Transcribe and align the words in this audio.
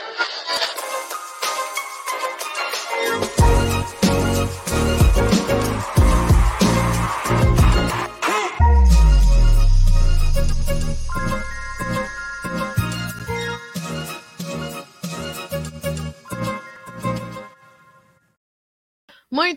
you 0.00 0.57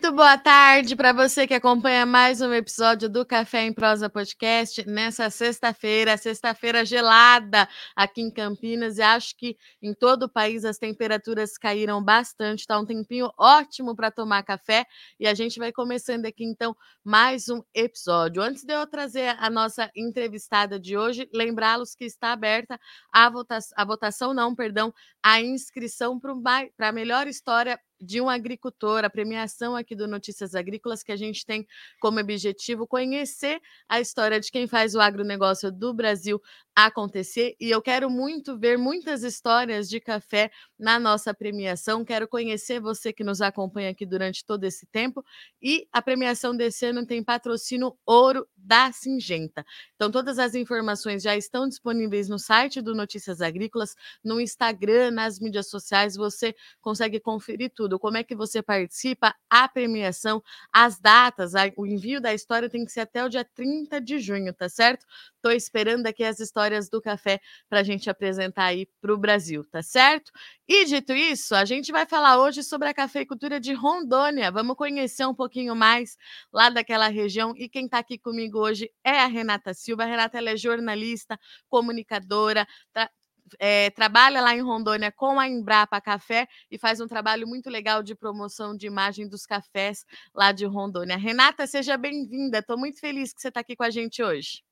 Muito 0.02 0.16
boa 0.16 0.36
tarde 0.36 0.96
para 0.96 1.12
você 1.12 1.46
que 1.46 1.54
acompanha 1.54 2.04
mais 2.04 2.40
um 2.40 2.52
episódio 2.52 3.08
do 3.08 3.24
Café 3.24 3.66
em 3.66 3.72
Prosa 3.72 4.10
Podcast 4.10 4.84
nessa 4.84 5.30
sexta-feira, 5.30 6.16
sexta-feira 6.16 6.84
gelada 6.84 7.68
aqui 7.94 8.20
em 8.20 8.28
Campinas 8.28 8.98
e 8.98 9.02
acho 9.02 9.36
que 9.36 9.56
em 9.80 9.94
todo 9.94 10.24
o 10.24 10.28
país 10.28 10.64
as 10.64 10.76
temperaturas 10.76 11.56
caíram 11.56 12.02
bastante, 12.02 12.62
está 12.62 12.80
um 12.80 12.84
tempinho 12.84 13.30
ótimo 13.38 13.94
para 13.94 14.10
tomar 14.10 14.42
café 14.42 14.84
e 15.20 15.26
a 15.28 15.34
gente 15.34 15.60
vai 15.60 15.70
começando 15.70 16.26
aqui 16.26 16.44
então 16.44 16.76
mais 17.04 17.48
um 17.48 17.62
episódio. 17.72 18.42
Antes 18.42 18.64
de 18.64 18.74
eu 18.74 18.84
trazer 18.88 19.36
a 19.38 19.48
nossa 19.48 19.88
entrevistada 19.94 20.80
de 20.80 20.96
hoje, 20.96 21.28
lembrá-los 21.32 21.94
que 21.94 22.04
está 22.04 22.32
aberta 22.32 22.76
a 23.12 23.30
votação, 23.30 23.74
a 23.76 23.84
votação 23.84 24.34
não, 24.34 24.52
perdão, 24.52 24.92
a 25.22 25.40
inscrição 25.40 26.18
para 26.18 26.88
a 26.88 26.92
melhor 26.92 27.28
história 27.28 27.78
de 28.02 28.20
um 28.20 28.28
agricultor, 28.28 29.04
a 29.04 29.10
premiação 29.10 29.76
aqui 29.76 29.94
do 29.94 30.08
Notícias 30.08 30.56
Agrícolas, 30.56 31.04
que 31.04 31.12
a 31.12 31.16
gente 31.16 31.46
tem 31.46 31.64
como 32.00 32.18
objetivo 32.18 32.86
conhecer 32.86 33.60
a 33.88 34.00
história 34.00 34.40
de 34.40 34.50
quem 34.50 34.66
faz 34.66 34.96
o 34.96 35.00
agronegócio 35.00 35.70
do 35.70 35.94
Brasil 35.94 36.42
acontecer. 36.74 37.54
E 37.60 37.70
eu 37.70 37.80
quero 37.80 38.10
muito 38.10 38.58
ver 38.58 38.76
muitas 38.78 39.22
histórias 39.22 39.88
de 39.88 40.00
café 40.00 40.50
na 40.78 40.98
nossa 40.98 41.32
premiação. 41.32 42.04
Quero 42.04 42.26
conhecer 42.26 42.80
você 42.80 43.12
que 43.12 43.22
nos 43.22 43.40
acompanha 43.40 43.90
aqui 43.90 44.04
durante 44.04 44.44
todo 44.44 44.64
esse 44.64 44.86
tempo. 44.86 45.24
E 45.60 45.86
a 45.92 46.02
premiação 46.02 46.56
desse 46.56 46.86
ano 46.86 47.06
tem 47.06 47.22
patrocínio 47.22 47.96
Ouro 48.04 48.48
da 48.56 48.90
Singenta. 48.90 49.64
Então, 49.94 50.10
todas 50.10 50.38
as 50.38 50.54
informações 50.54 51.22
já 51.22 51.36
estão 51.36 51.68
disponíveis 51.68 52.28
no 52.28 52.38
site 52.38 52.80
do 52.80 52.94
Notícias 52.94 53.40
Agrícolas, 53.40 53.94
no 54.24 54.40
Instagram, 54.40 55.10
nas 55.10 55.38
mídias 55.38 55.68
sociais. 55.68 56.16
Você 56.16 56.54
consegue 56.80 57.20
conferir 57.20 57.70
tudo 57.74 57.91
tudo, 57.92 57.98
como 57.98 58.16
é 58.16 58.24
que 58.24 58.34
você 58.34 58.62
participa, 58.62 59.34
a 59.50 59.68
premiação, 59.68 60.42
as 60.72 60.98
datas, 60.98 61.52
o 61.76 61.86
envio 61.86 62.20
da 62.20 62.32
história 62.32 62.68
tem 62.68 62.84
que 62.84 62.92
ser 62.92 63.00
até 63.00 63.24
o 63.24 63.28
dia 63.28 63.44
30 63.44 64.00
de 64.00 64.18
junho, 64.18 64.52
tá 64.54 64.68
certo? 64.68 65.04
Estou 65.36 65.52
esperando 65.52 66.06
aqui 66.06 66.24
as 66.24 66.40
histórias 66.40 66.88
do 66.88 67.00
café 67.00 67.40
para 67.68 67.80
a 67.80 67.82
gente 67.82 68.08
apresentar 68.08 68.64
aí 68.66 68.86
para 69.00 69.12
o 69.12 69.18
Brasil, 69.18 69.64
tá 69.64 69.82
certo? 69.82 70.30
E 70.66 70.84
dito 70.86 71.12
isso, 71.12 71.54
a 71.54 71.64
gente 71.64 71.92
vai 71.92 72.06
falar 72.06 72.38
hoje 72.38 72.62
sobre 72.62 72.88
a 72.88 72.94
cafeicultura 72.94 73.60
de 73.60 73.74
Rondônia. 73.74 74.50
Vamos 74.50 74.76
conhecer 74.76 75.26
um 75.26 75.34
pouquinho 75.34 75.74
mais 75.76 76.16
lá 76.52 76.70
daquela 76.70 77.08
região. 77.08 77.52
E 77.56 77.68
quem 77.68 77.86
está 77.86 77.98
aqui 77.98 78.18
comigo 78.18 78.58
hoje 78.58 78.90
é 79.04 79.18
a 79.18 79.26
Renata 79.26 79.74
Silva. 79.74 80.04
A 80.04 80.06
Renata 80.06 80.38
ela 80.38 80.50
é 80.50 80.56
jornalista, 80.56 81.38
comunicadora, 81.68 82.66
tá 82.92 83.10
é, 83.58 83.90
trabalha 83.90 84.40
lá 84.40 84.54
em 84.54 84.60
Rondônia 84.60 85.12
com 85.12 85.38
a 85.38 85.48
Embrapa 85.48 86.00
Café 86.00 86.46
e 86.70 86.78
faz 86.78 87.00
um 87.00 87.06
trabalho 87.06 87.46
muito 87.46 87.68
legal 87.68 88.02
de 88.02 88.14
promoção 88.14 88.76
de 88.76 88.86
imagem 88.86 89.28
dos 89.28 89.44
cafés 89.44 90.04
lá 90.34 90.52
de 90.52 90.64
Rondônia. 90.64 91.16
Renata, 91.16 91.66
seja 91.66 91.96
bem-vinda. 91.96 92.58
Estou 92.58 92.78
muito 92.78 92.98
feliz 92.98 93.32
que 93.32 93.40
você 93.40 93.48
está 93.48 93.60
aqui 93.60 93.76
com 93.76 93.84
a 93.84 93.90
gente 93.90 94.22
hoje. 94.22 94.62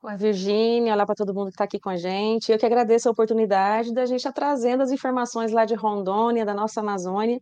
Oi, 0.00 0.16
Virgínia, 0.16 0.94
olá 0.94 1.04
para 1.04 1.16
todo 1.16 1.34
mundo 1.34 1.48
que 1.48 1.54
está 1.54 1.64
aqui 1.64 1.80
com 1.80 1.90
a 1.90 1.96
gente. 1.96 2.52
Eu 2.52 2.58
que 2.58 2.64
agradeço 2.64 3.08
a 3.08 3.12
oportunidade 3.12 3.92
da 3.92 4.06
gente 4.06 4.18
estar 4.18 4.32
trazendo 4.32 4.82
as 4.82 4.92
informações 4.92 5.50
lá 5.50 5.64
de 5.64 5.74
Rondônia, 5.74 6.44
da 6.44 6.54
nossa 6.54 6.80
Amazônia, 6.80 7.40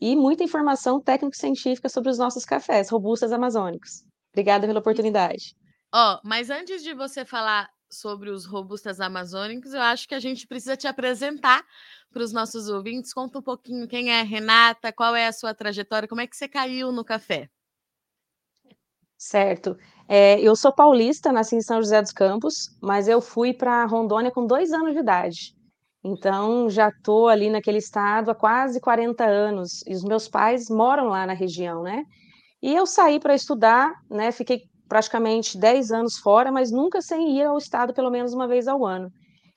e 0.00 0.16
muita 0.16 0.42
informação 0.42 1.00
técnico-científica 1.00 1.88
sobre 1.88 2.10
os 2.10 2.16
nossos 2.16 2.46
cafés 2.46 2.88
robustas 2.88 3.30
amazônicos. 3.30 4.04
Obrigada 4.32 4.66
pela 4.66 4.80
oportunidade. 4.80 5.54
Ó, 5.92 6.14
oh, 6.14 6.20
mas 6.24 6.48
antes 6.48 6.82
de 6.82 6.94
você 6.94 7.26
falar 7.26 7.68
sobre 7.90 8.30
os 8.30 8.44
robustas 8.44 9.00
amazônicos, 9.00 9.72
eu 9.72 9.80
acho 9.80 10.06
que 10.08 10.14
a 10.14 10.20
gente 10.20 10.46
precisa 10.46 10.76
te 10.76 10.86
apresentar 10.86 11.64
para 12.12 12.22
os 12.22 12.32
nossos 12.32 12.68
ouvintes. 12.68 13.12
Conta 13.12 13.38
um 13.38 13.42
pouquinho 13.42 13.88
quem 13.88 14.10
é 14.10 14.22
Renata, 14.22 14.92
qual 14.92 15.14
é 15.16 15.26
a 15.26 15.32
sua 15.32 15.54
trajetória, 15.54 16.08
como 16.08 16.20
é 16.20 16.26
que 16.26 16.36
você 16.36 16.48
caiu 16.48 16.92
no 16.92 17.04
café? 17.04 17.48
Certo. 19.16 19.76
É, 20.08 20.40
eu 20.40 20.54
sou 20.54 20.72
paulista, 20.72 21.32
nasci 21.32 21.56
em 21.56 21.60
São 21.60 21.82
José 21.82 22.00
dos 22.00 22.12
Campos, 22.12 22.70
mas 22.80 23.08
eu 23.08 23.20
fui 23.20 23.52
para 23.52 23.84
Rondônia 23.84 24.30
com 24.30 24.46
dois 24.46 24.72
anos 24.72 24.94
de 24.94 25.00
idade. 25.00 25.54
Então, 26.04 26.70
já 26.70 26.88
estou 26.88 27.28
ali 27.28 27.50
naquele 27.50 27.78
estado 27.78 28.30
há 28.30 28.34
quase 28.34 28.80
40 28.80 29.24
anos, 29.24 29.84
e 29.86 29.94
os 29.94 30.04
meus 30.04 30.28
pais 30.28 30.70
moram 30.70 31.08
lá 31.08 31.26
na 31.26 31.32
região, 31.32 31.82
né? 31.82 32.04
E 32.62 32.74
eu 32.74 32.86
saí 32.86 33.18
para 33.18 33.34
estudar, 33.34 33.92
né? 34.08 34.30
Fiquei 34.32 34.67
praticamente 34.88 35.58
10 35.58 35.92
anos 35.92 36.18
fora, 36.18 36.50
mas 36.50 36.70
nunca 36.70 37.02
sem 37.02 37.36
ir 37.36 37.44
ao 37.44 37.58
estado 37.58 37.92
pelo 37.92 38.10
menos 38.10 38.32
uma 38.32 38.48
vez 38.48 38.66
ao 38.66 38.84
ano. 38.84 39.10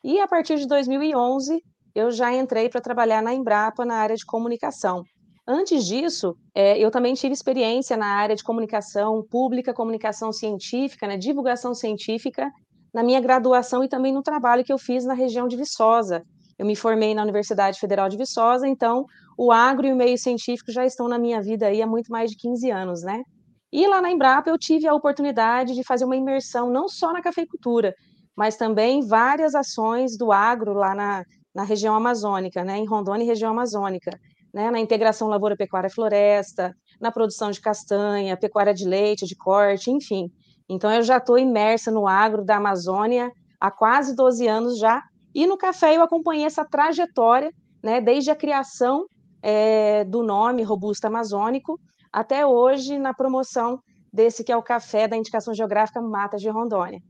E 0.03 0.19
a 0.19 0.27
partir 0.27 0.57
de 0.57 0.67
2011, 0.67 1.61
eu 1.95 2.11
já 2.11 2.33
entrei 2.33 2.69
para 2.69 2.81
trabalhar 2.81 3.21
na 3.21 3.33
Embrapa 3.33 3.85
na 3.85 3.95
área 3.95 4.15
de 4.15 4.25
comunicação. 4.25 5.03
Antes 5.47 5.85
disso, 5.85 6.35
é, 6.53 6.77
eu 6.77 6.91
também 6.91 7.13
tive 7.13 7.33
experiência 7.33 7.97
na 7.97 8.05
área 8.05 8.35
de 8.35 8.43
comunicação 8.43 9.25
pública, 9.29 9.73
comunicação 9.73 10.31
científica, 10.31 11.07
né, 11.07 11.17
divulgação 11.17 11.73
científica, 11.73 12.49
na 12.93 13.03
minha 13.03 13.19
graduação 13.19 13.83
e 13.83 13.89
também 13.89 14.13
no 14.13 14.21
trabalho 14.21 14.63
que 14.63 14.71
eu 14.71 14.77
fiz 14.77 15.05
na 15.05 15.13
região 15.13 15.47
de 15.47 15.57
Viçosa. 15.57 16.23
Eu 16.59 16.65
me 16.65 16.75
formei 16.75 17.15
na 17.15 17.23
Universidade 17.23 17.79
Federal 17.79 18.07
de 18.07 18.17
Viçosa, 18.17 18.67
então 18.67 19.05
o 19.37 19.51
agro 19.51 19.87
e 19.87 19.93
o 19.93 19.95
meio 19.95 20.17
científico 20.17 20.71
já 20.71 20.85
estão 20.85 21.07
na 21.07 21.17
minha 21.17 21.41
vida 21.41 21.67
aí 21.67 21.81
há 21.81 21.87
muito 21.87 22.11
mais 22.11 22.29
de 22.29 22.37
15 22.37 22.69
anos, 22.69 23.01
né? 23.01 23.23
E 23.71 23.87
lá 23.87 24.01
na 24.01 24.11
Embrapa 24.11 24.49
eu 24.49 24.57
tive 24.57 24.87
a 24.87 24.93
oportunidade 24.93 25.73
de 25.73 25.83
fazer 25.83 26.03
uma 26.03 26.15
imersão 26.15 26.69
não 26.69 26.89
só 26.89 27.13
na 27.13 27.21
cafeicultura, 27.21 27.95
mas 28.35 28.57
também 28.57 29.05
várias 29.05 29.55
ações 29.55 30.17
do 30.17 30.31
agro 30.31 30.73
lá 30.73 30.93
na, 30.93 31.25
na 31.53 31.63
região 31.63 31.95
amazônica, 31.95 32.63
né, 32.63 32.77
em 32.77 32.85
Rondônia 32.85 33.23
e 33.23 33.27
região 33.27 33.51
amazônica, 33.51 34.11
né, 34.53 34.69
na 34.69 34.79
integração 34.79 35.27
lavoura, 35.27 35.55
pecuária 35.55 35.89
floresta, 35.89 36.75
na 36.99 37.11
produção 37.11 37.51
de 37.51 37.61
castanha, 37.61 38.37
pecuária 38.37 38.73
de 38.73 38.85
leite, 38.85 39.25
de 39.25 39.35
corte, 39.35 39.89
enfim. 39.89 40.29
Então 40.67 40.91
eu 40.91 41.03
já 41.03 41.17
estou 41.17 41.37
imersa 41.37 41.91
no 41.91 42.07
agro 42.07 42.43
da 42.43 42.57
Amazônia 42.57 43.31
há 43.59 43.71
quase 43.71 44.15
12 44.15 44.47
anos 44.47 44.79
já, 44.79 45.01
e 45.33 45.47
no 45.47 45.57
café 45.57 45.95
eu 45.95 46.03
acompanhei 46.03 46.45
essa 46.45 46.65
trajetória, 46.65 47.51
né, 47.81 48.01
desde 48.01 48.31
a 48.31 48.35
criação 48.35 49.05
é, 49.41 50.03
do 50.03 50.23
nome 50.23 50.63
Robusta 50.63 51.07
Amazônico, 51.07 51.79
até 52.11 52.45
hoje 52.45 52.97
na 52.97 53.13
promoção 53.13 53.81
desse 54.11 54.43
que 54.43 54.51
é 54.51 54.57
o 54.57 54.63
café 54.63 55.07
da 55.07 55.15
indicação 55.15 55.53
geográfica 55.53 56.01
Matas 56.01 56.41
de 56.41 56.49
Rondônia. 56.49 57.01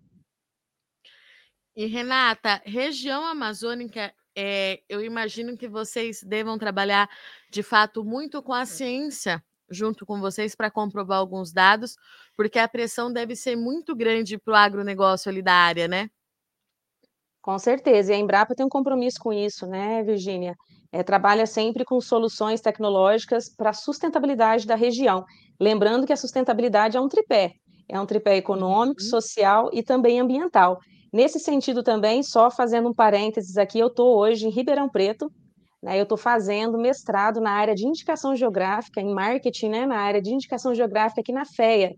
E 1.76 1.86
Renata, 1.86 2.62
região 2.66 3.26
amazônica, 3.26 4.14
é, 4.36 4.82
eu 4.88 5.04
imagino 5.04 5.58
que 5.58 5.68
vocês 5.68 6.22
devam 6.22 6.58
trabalhar 6.58 7.10
de 7.50 7.64
fato 7.64 8.04
muito 8.04 8.44
com 8.44 8.54
a 8.54 8.66
ciência 8.66 9.44
junto 9.72 10.06
com 10.06 10.20
vocês 10.20 10.54
para 10.54 10.70
comprovar 10.70 11.18
alguns 11.20 11.54
dados, 11.54 11.96
porque 12.36 12.60
a 12.60 12.68
pressão 12.68 13.12
deve 13.12 13.36
ser 13.36 13.56
muito 13.56 13.96
grande 13.96 14.38
para 14.38 14.52
o 14.52 14.56
agronegócio 14.56 15.30
ali 15.30 15.42
da 15.42 15.54
área, 15.54 15.88
né? 15.88 16.10
Com 17.42 17.58
certeza, 17.58 18.12
e 18.12 18.16
a 18.16 18.20
Embrapa 18.20 18.54
tem 18.54 18.66
um 18.66 18.70
compromisso 18.70 19.20
com 19.20 19.34
isso, 19.34 19.66
né, 19.66 20.04
Virgínia? 20.04 20.56
É, 20.92 21.04
trabalha 21.04 21.46
sempre 21.46 21.86
com 21.86 22.02
soluções 22.02 22.60
tecnológicas 22.60 23.48
para 23.48 23.70
a 23.70 23.74
sustentabilidade 23.74 24.68
da 24.68 24.76
região. 24.76 25.24
Lembrando 25.60 26.06
que 26.06 26.14
a 26.14 26.18
sustentabilidade 26.18 26.98
é 26.98 27.02
um 27.02 27.08
tripé, 27.08 27.54
é 27.88 28.00
um 28.00 28.06
tripé 28.06 28.36
econômico, 28.38 29.02
uhum. 29.02 29.10
social 29.10 29.70
e 29.72 29.82
também 29.82 30.20
ambiental. 30.20 30.80
Nesse 31.14 31.40
sentido 31.40 31.84
também, 31.84 32.24
só 32.24 32.50
fazendo 32.50 32.90
um 32.90 32.94
parênteses 32.94 33.58
aqui, 33.58 33.80
eu 33.80 33.88
estou 33.88 34.18
hoje 34.18 34.48
em 34.48 34.50
Ribeirão 34.50 34.90
Preto, 34.90 35.32
né, 35.84 35.98
eu 36.00 36.04
estou 36.04 36.18
fazendo 36.18 36.78
mestrado 36.78 37.42
na 37.42 37.52
área 37.52 37.76
de 37.76 37.86
indicação 37.86 38.36
geográfica, 38.36 39.02
em 39.02 39.14
marketing, 39.14 39.70
né, 39.70 39.86
na 39.86 39.98
área 39.98 40.22
de 40.22 40.34
indicação 40.34 40.74
geográfica 40.74 41.22
aqui 41.22 41.34
na 41.34 41.44
FEA, 41.44 41.96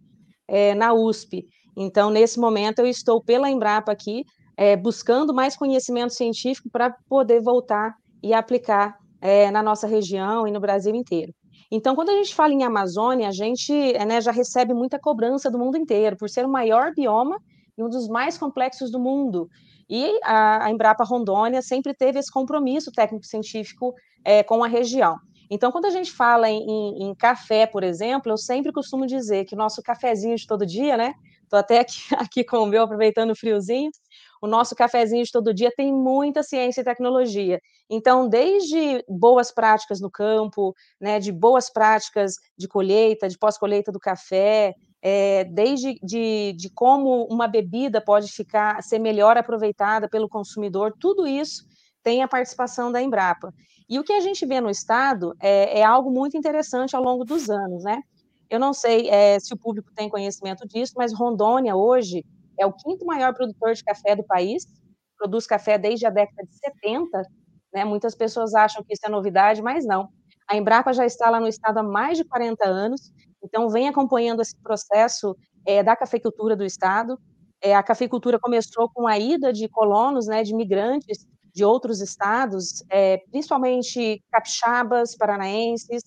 é, 0.47 0.73
na 0.73 0.93
USP. 0.93 1.45
Então, 1.75 2.09
nesse 2.09 2.39
momento, 2.39 2.79
eu 2.79 2.87
estou 2.87 3.21
pela 3.21 3.49
Embrapa 3.49 3.91
aqui, 3.91 4.23
é, 4.55 4.75
buscando 4.75 5.33
mais 5.33 5.55
conhecimento 5.55 6.13
científico 6.13 6.69
para 6.71 6.95
poder 7.07 7.41
voltar 7.41 7.95
e 8.23 8.33
aplicar 8.33 8.97
é, 9.21 9.51
na 9.51 9.61
nossa 9.61 9.85
região 9.85 10.47
e 10.47 10.51
no 10.51 10.59
Brasil 10.59 10.95
inteiro. 10.95 11.33
Então, 11.69 11.95
quando 11.95 12.09
a 12.09 12.13
gente 12.13 12.33
fala 12.33 12.53
em 12.53 12.63
Amazônia, 12.63 13.27
a 13.27 13.31
gente 13.31 13.73
né, 14.05 14.21
já 14.21 14.31
recebe 14.31 14.73
muita 14.73 14.99
cobrança 14.99 15.49
do 15.51 15.59
mundo 15.59 15.77
inteiro, 15.77 16.15
por 16.15 16.29
ser 16.29 16.45
o 16.45 16.49
maior 16.49 16.93
bioma 16.93 17.37
e 17.77 17.83
um 17.83 17.89
dos 17.89 18.07
mais 18.07 18.37
complexos 18.37 18.91
do 18.91 18.99
mundo. 18.99 19.49
E 19.89 20.19
a, 20.23 20.65
a 20.65 20.71
Embrapa 20.71 21.03
Rondônia 21.03 21.61
sempre 21.61 21.93
teve 21.93 22.19
esse 22.19 22.31
compromisso 22.31 22.91
técnico-científico 22.91 23.93
é, 24.23 24.43
com 24.43 24.63
a 24.63 24.67
região. 24.67 25.17
Então, 25.49 25.71
quando 25.71 25.85
a 25.85 25.89
gente 25.89 26.11
fala 26.11 26.49
em, 26.49 26.63
em, 26.63 27.03
em, 27.03 27.15
café, 27.15 27.65
por 27.65 27.83
exemplo, 27.83 28.31
eu 28.31 28.37
sempre 28.37 28.71
costumo 28.71 29.05
dizer 29.05 29.45
que 29.45 29.55
o 29.55 29.57
nosso 29.57 29.81
cafezinho 29.81 30.35
de 30.35 30.47
todo 30.47 30.65
dia, 30.65 30.95
né? 30.95 31.13
Estou 31.43 31.59
até 31.59 31.79
aqui, 31.79 31.99
aqui 32.17 32.43
com 32.43 32.57
o 32.57 32.65
meu, 32.65 32.83
aproveitando 32.83 33.31
o 33.31 33.35
friozinho, 33.35 33.91
o 34.43 34.47
nosso 34.47 34.75
cafezinho 34.75 35.23
de 35.23 35.31
todo 35.31 35.53
dia 35.53 35.71
tem 35.73 35.93
muita 35.93 36.43
ciência 36.43 36.81
e 36.81 36.83
tecnologia. 36.83 37.61
Então, 37.89 38.27
desde 38.27 39.01
boas 39.07 39.53
práticas 39.53 40.01
no 40.01 40.11
campo, 40.11 40.75
né, 40.99 41.17
de 41.17 41.31
boas 41.31 41.71
práticas 41.71 42.33
de 42.57 42.67
colheita, 42.67 43.29
de 43.29 43.37
pós-colheita 43.37 43.89
do 43.89 44.01
café, 44.01 44.73
é, 45.01 45.45
desde 45.45 45.97
de, 46.03 46.53
de 46.57 46.69
como 46.71 47.25
uma 47.31 47.47
bebida 47.47 48.01
pode 48.01 48.29
ficar 48.33 48.83
ser 48.83 48.99
melhor 48.99 49.37
aproveitada 49.37 50.09
pelo 50.09 50.27
consumidor, 50.27 50.93
tudo 50.99 51.25
isso 51.25 51.63
tem 52.03 52.21
a 52.21 52.27
participação 52.27 52.91
da 52.91 53.01
Embrapa. 53.01 53.53
E 53.87 53.97
o 53.97 54.03
que 54.03 54.11
a 54.11 54.19
gente 54.19 54.45
vê 54.45 54.59
no 54.59 54.69
estado 54.69 55.33
é, 55.41 55.79
é 55.79 55.83
algo 55.85 56.11
muito 56.11 56.35
interessante 56.35 56.97
ao 56.97 57.01
longo 57.01 57.23
dos 57.23 57.49
anos, 57.49 57.85
né? 57.85 58.01
Eu 58.49 58.59
não 58.59 58.73
sei 58.73 59.09
é, 59.09 59.39
se 59.39 59.53
o 59.53 59.57
público 59.57 59.89
tem 59.95 60.09
conhecimento 60.09 60.67
disso, 60.67 60.95
mas 60.97 61.13
Rondônia 61.13 61.77
hoje 61.77 62.25
é 62.59 62.65
o 62.65 62.73
quinto 62.73 63.05
maior 63.05 63.33
produtor 63.33 63.73
de 63.73 63.83
café 63.83 64.15
do 64.15 64.23
país, 64.23 64.65
produz 65.17 65.45
café 65.47 65.77
desde 65.77 66.05
a 66.05 66.09
década 66.09 66.43
de 66.47 66.55
70, 66.57 67.21
né? 67.73 67.85
Muitas 67.85 68.15
pessoas 68.15 68.53
acham 68.53 68.83
que 68.83 68.93
isso 68.93 69.05
é 69.05 69.09
novidade, 69.09 69.61
mas 69.61 69.85
não. 69.85 70.09
A 70.49 70.57
Embrapa 70.57 70.93
já 70.93 71.05
está 71.05 71.29
lá 71.29 71.39
no 71.39 71.47
estado 71.47 71.79
há 71.79 71.83
mais 71.83 72.17
de 72.17 72.25
40 72.25 72.67
anos 72.67 73.11
então, 73.43 73.69
vem 73.69 73.89
acompanhando 73.89 74.41
esse 74.41 74.55
processo 74.55 75.35
é, 75.65 75.83
da 75.83 75.95
cafeicultura 75.95 76.55
do 76.55 76.63
Estado. 76.63 77.19
É, 77.61 77.75
a 77.75 77.83
cafeicultura 77.83 78.39
começou 78.39 78.89
com 78.93 79.05
a 79.05 79.19
ida 79.19 79.51
de 79.51 79.67
colonos, 79.67 80.27
né, 80.27 80.43
de 80.43 80.55
migrantes 80.55 81.25
de 81.53 81.63
outros 81.63 82.01
estados, 82.01 82.83
é, 82.89 83.17
principalmente 83.29 84.23
capixabas, 84.31 85.15
paranaenses, 85.15 86.01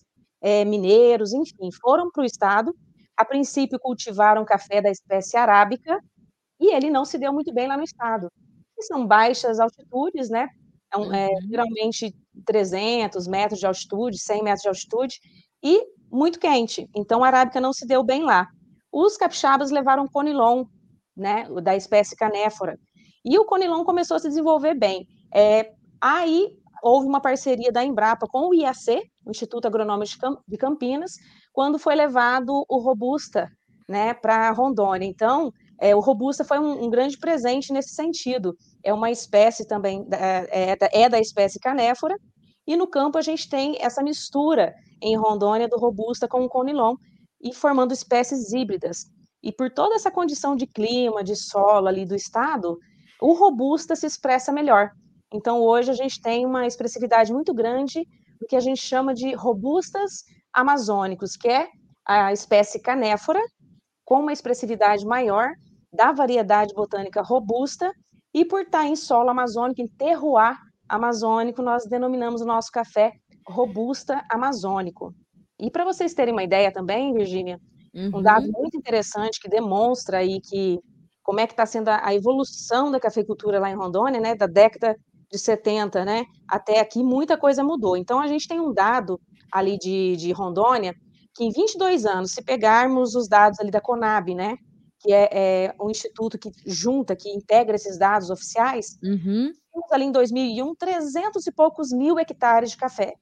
mineiros, 0.66 1.32
enfim, 1.32 1.70
foram 1.80 2.10
para 2.10 2.22
o 2.22 2.24
Estado. 2.24 2.72
A 3.16 3.24
princípio, 3.24 3.80
cultivaram 3.80 4.44
café 4.44 4.80
da 4.80 4.90
espécie 4.90 5.36
arábica, 5.36 5.98
e 6.60 6.74
ele 6.74 6.90
não 6.90 7.04
se 7.04 7.18
deu 7.18 7.32
muito 7.32 7.52
bem 7.52 7.66
lá 7.66 7.76
no 7.76 7.84
Estado. 7.84 8.30
são 8.80 9.06
baixas 9.06 9.58
altitudes, 9.58 10.28
né? 10.30 10.48
Então, 10.86 11.12
é, 11.12 11.28
uhum. 11.28 11.48
geralmente 11.48 12.14
300 12.44 13.26
metros 13.26 13.60
de 13.60 13.66
altitude, 13.66 14.18
100 14.18 14.42
metros 14.42 14.62
de 14.62 14.68
altitude, 14.68 15.20
e 15.62 15.82
muito 16.10 16.38
quente. 16.38 16.88
Então, 16.94 17.24
a 17.24 17.26
arábica 17.26 17.60
não 17.60 17.72
se 17.72 17.86
deu 17.86 18.02
bem 18.02 18.22
lá. 18.22 18.46
Os 18.92 19.16
capixabas 19.16 19.70
levaram 19.70 20.06
conilon, 20.06 20.64
né, 21.16 21.48
da 21.62 21.74
espécie 21.74 22.14
canéfora. 22.16 22.78
E 23.24 23.38
o 23.38 23.44
conilon 23.44 23.84
começou 23.84 24.16
a 24.16 24.20
se 24.20 24.28
desenvolver 24.28 24.74
bem. 24.74 25.06
É, 25.34 25.72
aí 26.00 26.48
houve 26.82 27.08
uma 27.08 27.20
parceria 27.20 27.72
da 27.72 27.84
Embrapa 27.84 28.26
com 28.26 28.48
o 28.48 28.54
IAC, 28.54 29.02
Instituto 29.26 29.66
Agronômico 29.66 30.42
de 30.46 30.56
Campinas, 30.56 31.12
quando 31.52 31.78
foi 31.78 31.94
levado 31.94 32.64
o 32.68 32.78
robusta, 32.78 33.50
né, 33.88 34.14
para 34.14 34.50
Rondônia. 34.50 35.06
Então, 35.06 35.52
é, 35.78 35.94
o 35.94 36.00
robusta 36.00 36.44
foi 36.44 36.58
um, 36.58 36.84
um, 36.84 36.90
grande 36.90 37.18
presente 37.18 37.72
nesse 37.72 37.94
sentido. 37.94 38.56
É 38.82 38.92
uma 38.92 39.10
espécie 39.10 39.66
também 39.66 40.06
é, 40.12 40.72
é, 40.72 41.02
é 41.02 41.08
da 41.08 41.20
espécie 41.20 41.58
canéfora. 41.58 42.16
E 42.66 42.76
no 42.76 42.86
campo 42.86 43.18
a 43.18 43.22
gente 43.22 43.48
tem 43.48 43.76
essa 43.80 44.02
mistura 44.02 44.74
em 45.00 45.16
Rondônia 45.16 45.68
do 45.68 45.78
robusta 45.78 46.26
com 46.26 46.44
o 46.44 46.48
conilon 46.48 46.96
e 47.40 47.54
formando 47.54 47.92
espécies 47.92 48.52
híbridas. 48.52 49.06
E 49.42 49.52
por 49.52 49.70
toda 49.70 49.94
essa 49.94 50.10
condição 50.10 50.56
de 50.56 50.66
clima, 50.66 51.22
de 51.22 51.36
solo 51.36 51.86
ali 51.86 52.04
do 52.04 52.16
estado, 52.16 52.78
o 53.20 53.32
robusta 53.34 53.94
se 53.94 54.06
expressa 54.06 54.50
melhor. 54.50 54.90
Então 55.32 55.60
hoje 55.60 55.90
a 55.90 55.94
gente 55.94 56.20
tem 56.20 56.46
uma 56.46 56.66
expressividade 56.66 57.32
muito 57.32 57.52
grande 57.54 58.06
do 58.40 58.46
que 58.46 58.56
a 58.56 58.60
gente 58.60 58.80
chama 58.80 59.14
de 59.14 59.34
robustas 59.34 60.24
amazônicos, 60.52 61.36
que 61.36 61.48
é 61.48 61.68
a 62.04 62.32
espécie 62.32 62.80
canéfora 62.80 63.40
com 64.06 64.20
uma 64.20 64.32
expressividade 64.32 65.04
maior 65.04 65.50
da 65.92 66.12
variedade 66.12 66.72
botânica 66.72 67.20
robusta 67.20 67.92
e 68.32 68.44
por 68.44 68.62
estar 68.62 68.86
em 68.86 68.94
solo 68.94 69.30
amazônico, 69.30 69.82
em 69.82 69.88
terroir 69.88 70.56
amazônico, 70.88 71.60
nós 71.60 71.84
denominamos 71.86 72.40
o 72.40 72.46
nosso 72.46 72.70
café 72.70 73.12
robusta 73.46 74.24
amazônico. 74.30 75.12
E 75.58 75.70
para 75.70 75.84
vocês 75.84 76.14
terem 76.14 76.32
uma 76.32 76.44
ideia 76.44 76.70
também, 76.72 77.12
Virgínia, 77.12 77.58
uhum. 77.94 78.18
um 78.18 78.22
dado 78.22 78.46
muito 78.52 78.76
interessante 78.76 79.40
que 79.40 79.48
demonstra 79.48 80.18
aí 80.18 80.40
que 80.40 80.78
como 81.22 81.40
é 81.40 81.46
que 81.46 81.54
está 81.54 81.66
sendo 81.66 81.88
a, 81.88 82.06
a, 82.06 82.14
evolução 82.14 82.92
da 82.92 83.00
cafeicultura 83.00 83.58
lá 83.58 83.68
em 83.68 83.74
Rondônia, 83.74 84.20
né, 84.20 84.36
da 84.36 84.46
década 84.46 84.96
de 85.28 85.38
70, 85.38 86.04
né, 86.04 86.24
até 86.46 86.78
aqui 86.78 87.02
muita 87.02 87.36
coisa 87.36 87.64
mudou. 87.64 87.96
Então 87.96 88.20
a 88.20 88.28
gente 88.28 88.46
tem 88.46 88.60
um 88.60 88.72
dado 88.72 89.20
ali 89.50 89.76
de, 89.76 90.14
de 90.16 90.30
Rondônia 90.30 90.94
que 91.36 91.44
em 91.44 91.50
22 91.50 92.06
anos, 92.06 92.32
se 92.32 92.42
pegarmos 92.42 93.14
os 93.14 93.28
dados 93.28 93.60
ali 93.60 93.70
da 93.70 93.80
Conab, 93.80 94.34
né, 94.34 94.56
que 94.98 95.12
é, 95.12 95.28
é 95.66 95.74
um 95.78 95.90
instituto 95.90 96.38
que 96.38 96.50
junta, 96.64 97.14
que 97.14 97.28
integra 97.28 97.76
esses 97.76 97.98
dados 97.98 98.30
oficiais, 98.30 98.98
uhum. 99.02 99.52
temos 99.72 99.92
ali 99.92 100.04
em 100.06 100.12
2001 100.12 100.74
300 100.74 101.46
e 101.46 101.52
poucos 101.52 101.92
mil 101.92 102.18
hectares 102.18 102.70
de 102.70 102.76
café. 102.78 103.14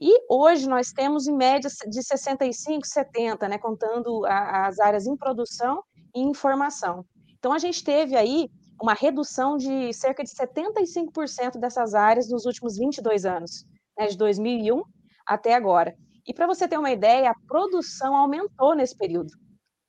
E 0.00 0.26
hoje 0.28 0.68
nós 0.68 0.92
temos 0.92 1.28
em 1.28 1.36
média 1.36 1.70
de 1.88 2.02
65, 2.02 2.84
70, 2.84 3.48
né, 3.48 3.58
contando 3.58 4.26
a, 4.26 4.66
as 4.66 4.80
áreas 4.80 5.06
em 5.06 5.16
produção 5.16 5.82
e 6.14 6.20
informação. 6.20 7.06
Então 7.38 7.52
a 7.52 7.58
gente 7.58 7.84
teve 7.84 8.16
aí 8.16 8.50
uma 8.82 8.94
redução 8.94 9.56
de 9.56 9.92
cerca 9.92 10.24
de 10.24 10.30
75% 10.30 11.58
dessas 11.60 11.94
áreas 11.94 12.28
nos 12.28 12.44
últimos 12.44 12.76
22 12.76 13.24
anos, 13.24 13.64
né, 13.96 14.08
de 14.08 14.18
2001 14.18 14.82
até 15.24 15.54
agora. 15.54 15.96
E 16.26 16.32
para 16.32 16.46
você 16.46 16.66
ter 16.66 16.78
uma 16.78 16.90
ideia, 16.90 17.30
a 17.30 17.46
produção 17.46 18.16
aumentou 18.16 18.74
nesse 18.74 18.96
período, 18.96 19.32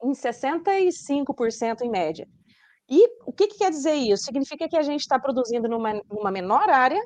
em 0.04 0.12
65% 0.12 1.82
em 1.82 1.90
média. 1.90 2.28
E 2.90 3.08
o 3.26 3.32
que, 3.32 3.48
que, 3.48 3.58
quer 3.58 3.72
dizer 3.72 3.96
isso? 3.96 4.26
Significa 4.26 4.68
que 4.68 4.78
a 4.78 4.84
gente 4.84 5.02
está 5.02 5.18
produzindo 5.18 5.68
numa, 5.68 5.94
numa 6.10 6.32
menor 6.32 6.70
área 6.70 7.02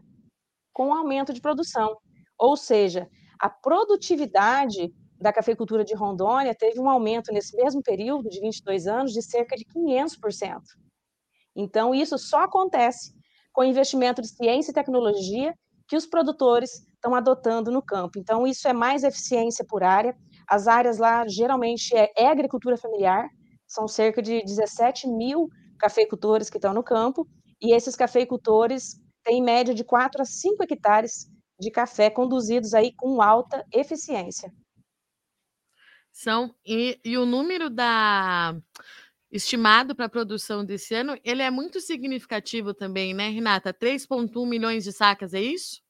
com 0.74 0.94
aumento 0.94 1.34
de 1.34 1.42
produção. 1.42 1.98
Ou 2.38 2.58
seja, 2.58 3.08
a 3.40 3.50
produtividade 3.50 4.94
da 5.20 5.32
cafeicultura 5.32 5.84
de 5.84 5.94
Rondônia 5.94 6.56
teve 6.56 6.80
um 6.80 6.90
aumento 6.90 7.32
nesse 7.32 7.56
mesmo 7.56 7.82
período 7.82 8.30
de 8.30 8.40
22 8.40 8.88
anos 8.88 9.12
de 9.12 9.22
cerca 9.22 9.56
de 9.56 9.66
500%. 9.66 10.60
Então, 11.56 11.94
isso 11.94 12.18
só 12.18 12.44
acontece 12.44 13.14
com 13.52 13.64
investimento 13.64 14.22
de 14.22 14.30
ciência 14.30 14.72
e 14.72 14.74
tecnologia 14.74 15.54
que 15.88 15.96
os 15.96 16.06
produtores 16.06 16.88
estão 17.00 17.16
adotando 17.16 17.72
no 17.72 17.82
campo. 17.82 18.20
Então, 18.20 18.46
isso 18.46 18.68
é 18.68 18.74
mais 18.74 19.04
eficiência 19.04 19.66
por 19.66 19.84
área. 19.84 20.16
As 20.48 20.68
áreas 20.68 20.98
lá, 20.98 21.26
geralmente, 21.28 21.96
é, 21.96 22.12
é 22.16 22.28
agricultura 22.28 22.78
familiar, 22.78 23.28
são 23.66 23.88
cerca 23.88 24.22
de 24.22 24.44
17 24.44 25.08
mil 25.08 25.48
cafeicultores 25.80 26.50
que 26.50 26.58
estão 26.58 26.74
no 26.74 26.84
campo, 26.84 27.28
e 27.62 27.74
esses 27.74 27.96
cafeicultores 27.96 29.00
têm 29.24 29.42
média 29.42 29.74
de 29.74 29.84
4 29.84 30.22
a 30.22 30.26
5 30.26 30.64
hectares 30.64 31.30
de 31.60 31.72
café 31.72 32.10
conduzidos 32.10 32.74
aí 32.74 32.94
com 32.96 33.22
alta 33.22 33.66
eficiência. 33.72 34.52
São 36.12 36.54
e, 36.66 37.00
e 37.04 37.18
o 37.18 37.26
número 37.26 37.70
da 37.70 38.56
estimado 39.32 39.96
para 39.96 40.06
a 40.06 40.10
produção 40.10 40.66
desse 40.66 40.96
ano, 40.96 41.18
ele 41.24 41.44
é 41.44 41.52
muito 41.52 41.80
significativo 41.80 42.74
também, 42.74 43.14
né, 43.14 43.30
Renata? 43.30 43.72
3,1 43.72 44.48
milhões 44.48 44.84
de 44.84 44.92
sacas, 44.92 45.34
é 45.36 45.42
isso? 45.42 45.82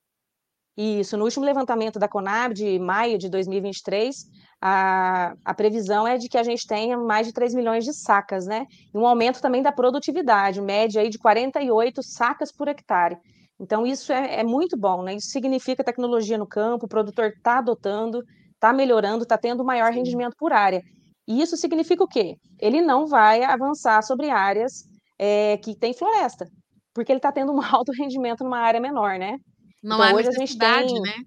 Isso, 0.81 1.17
no 1.17 1.25
último 1.25 1.43
levantamento 1.43 1.99
da 1.99 2.07
Conab 2.07 2.53
de 2.53 2.79
maio 2.79 3.17
de 3.17 3.27
2023, 3.27 4.15
a, 4.61 5.33
a 5.43 5.53
previsão 5.53 6.07
é 6.07 6.17
de 6.17 6.29
que 6.29 6.37
a 6.37 6.43
gente 6.43 6.65
tenha 6.65 6.97
mais 6.97 7.27
de 7.27 7.33
3 7.33 7.53
milhões 7.53 7.83
de 7.83 7.93
sacas, 7.93 8.45
né? 8.45 8.65
E 8.93 8.97
um 8.97 9.05
aumento 9.05 9.41
também 9.41 9.61
da 9.61 9.73
produtividade, 9.73 10.61
média 10.61 11.01
aí 11.01 11.09
de 11.09 11.19
48 11.19 12.01
sacas 12.01 12.49
por 12.49 12.69
hectare. 12.69 13.17
Então, 13.59 13.85
isso 13.85 14.13
é, 14.13 14.39
é 14.39 14.43
muito 14.45 14.77
bom, 14.77 15.03
né? 15.03 15.15
Isso 15.15 15.27
significa 15.27 15.83
tecnologia 15.83 16.37
no 16.37 16.47
campo, 16.47 16.85
o 16.85 16.89
produtor 16.89 17.25
está 17.25 17.57
adotando, 17.57 18.23
está 18.53 18.71
melhorando, 18.71 19.23
está 19.23 19.37
tendo 19.37 19.65
maior 19.65 19.91
rendimento 19.91 20.35
por 20.37 20.53
área. 20.53 20.81
E 21.27 21.41
isso 21.41 21.57
significa 21.57 22.05
o 22.05 22.07
quê? 22.07 22.37
Ele 22.57 22.81
não 22.81 23.05
vai 23.05 23.43
avançar 23.43 24.01
sobre 24.01 24.29
áreas 24.29 24.85
é, 25.19 25.57
que 25.57 25.75
tem 25.75 25.93
floresta, 25.93 26.47
porque 26.93 27.11
ele 27.11 27.19
está 27.19 27.33
tendo 27.33 27.51
um 27.51 27.59
alto 27.75 27.91
rendimento 27.91 28.45
numa 28.45 28.59
área 28.59 28.79
menor, 28.79 29.19
né? 29.19 29.35
Não 29.81 29.97
então, 29.97 30.09
há 30.09 30.15
hoje 30.15 30.29
necessidade, 30.29 30.85
a 30.85 30.87
gente 30.87 31.01
tem... 31.01 31.01
né? 31.01 31.23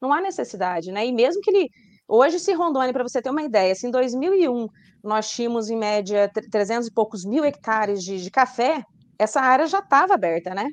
Não 0.00 0.12
há 0.12 0.20
necessidade, 0.20 0.92
né? 0.92 1.06
E 1.06 1.12
mesmo 1.12 1.40
que 1.40 1.50
ele... 1.50 1.68
Hoje, 2.08 2.38
se 2.40 2.52
Rondônia, 2.52 2.92
para 2.92 3.04
você 3.04 3.22
ter 3.22 3.30
uma 3.30 3.42
ideia, 3.42 3.74
se 3.74 3.86
em 3.86 3.90
2001 3.90 4.66
nós 5.02 5.30
tínhamos, 5.30 5.70
em 5.70 5.76
média, 5.76 6.30
300 6.50 6.88
e 6.88 6.92
poucos 6.92 7.24
mil 7.24 7.44
hectares 7.44 8.02
de, 8.02 8.22
de 8.22 8.30
café, 8.30 8.84
essa 9.18 9.40
área 9.40 9.66
já 9.66 9.78
estava 9.78 10.14
aberta, 10.14 10.54
né? 10.54 10.64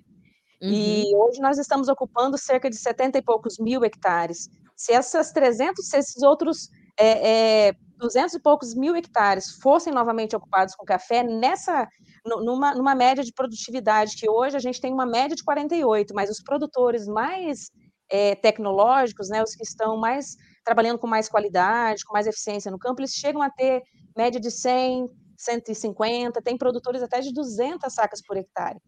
Uhum. 0.61 0.69
E 0.69 1.15
hoje 1.15 1.39
nós 1.39 1.57
estamos 1.57 1.87
ocupando 1.87 2.37
cerca 2.37 2.69
de 2.69 2.75
70 2.75 3.17
e 3.17 3.21
poucos 3.21 3.57
mil 3.59 3.83
hectares. 3.83 4.49
Se 4.75 4.91
essas 4.91 5.31
300, 5.31 5.87
se 5.87 5.97
esses 5.97 6.21
outros 6.21 6.69
é, 6.99 7.67
é, 7.67 7.73
200 7.97 8.33
e 8.33 8.39
poucos 8.39 8.73
mil 8.75 8.95
hectares 8.95 9.51
fossem 9.61 9.93
novamente 9.93 10.35
ocupados 10.35 10.75
com 10.75 10.85
café, 10.85 11.23
nessa, 11.23 11.87
numa, 12.25 12.75
numa 12.75 12.95
média 12.95 13.23
de 13.23 13.33
produtividade, 13.33 14.15
que 14.15 14.29
hoje 14.29 14.55
a 14.55 14.59
gente 14.59 14.81
tem 14.81 14.93
uma 14.93 15.05
média 15.05 15.35
de 15.35 15.43
48, 15.43 16.13
mas 16.13 16.29
os 16.29 16.41
produtores 16.41 17.07
mais 17.07 17.71
é, 18.09 18.35
tecnológicos, 18.35 19.29
né, 19.29 19.43
os 19.43 19.55
que 19.55 19.63
estão 19.63 19.97
mais 19.97 20.35
trabalhando 20.63 20.99
com 20.99 21.07
mais 21.07 21.29
qualidade, 21.29 22.03
com 22.03 22.13
mais 22.13 22.27
eficiência 22.27 22.71
no 22.71 22.79
campo, 22.79 23.01
eles 23.01 23.13
chegam 23.13 23.41
a 23.41 23.49
ter 23.49 23.81
média 24.15 24.39
de 24.39 24.51
100, 24.51 25.09
150, 25.37 26.41
tem 26.41 26.57
produtores 26.57 27.01
até 27.01 27.21
de 27.21 27.33
200 27.33 27.93
sacas 27.93 28.21
por 28.21 28.37
hectare. 28.37 28.79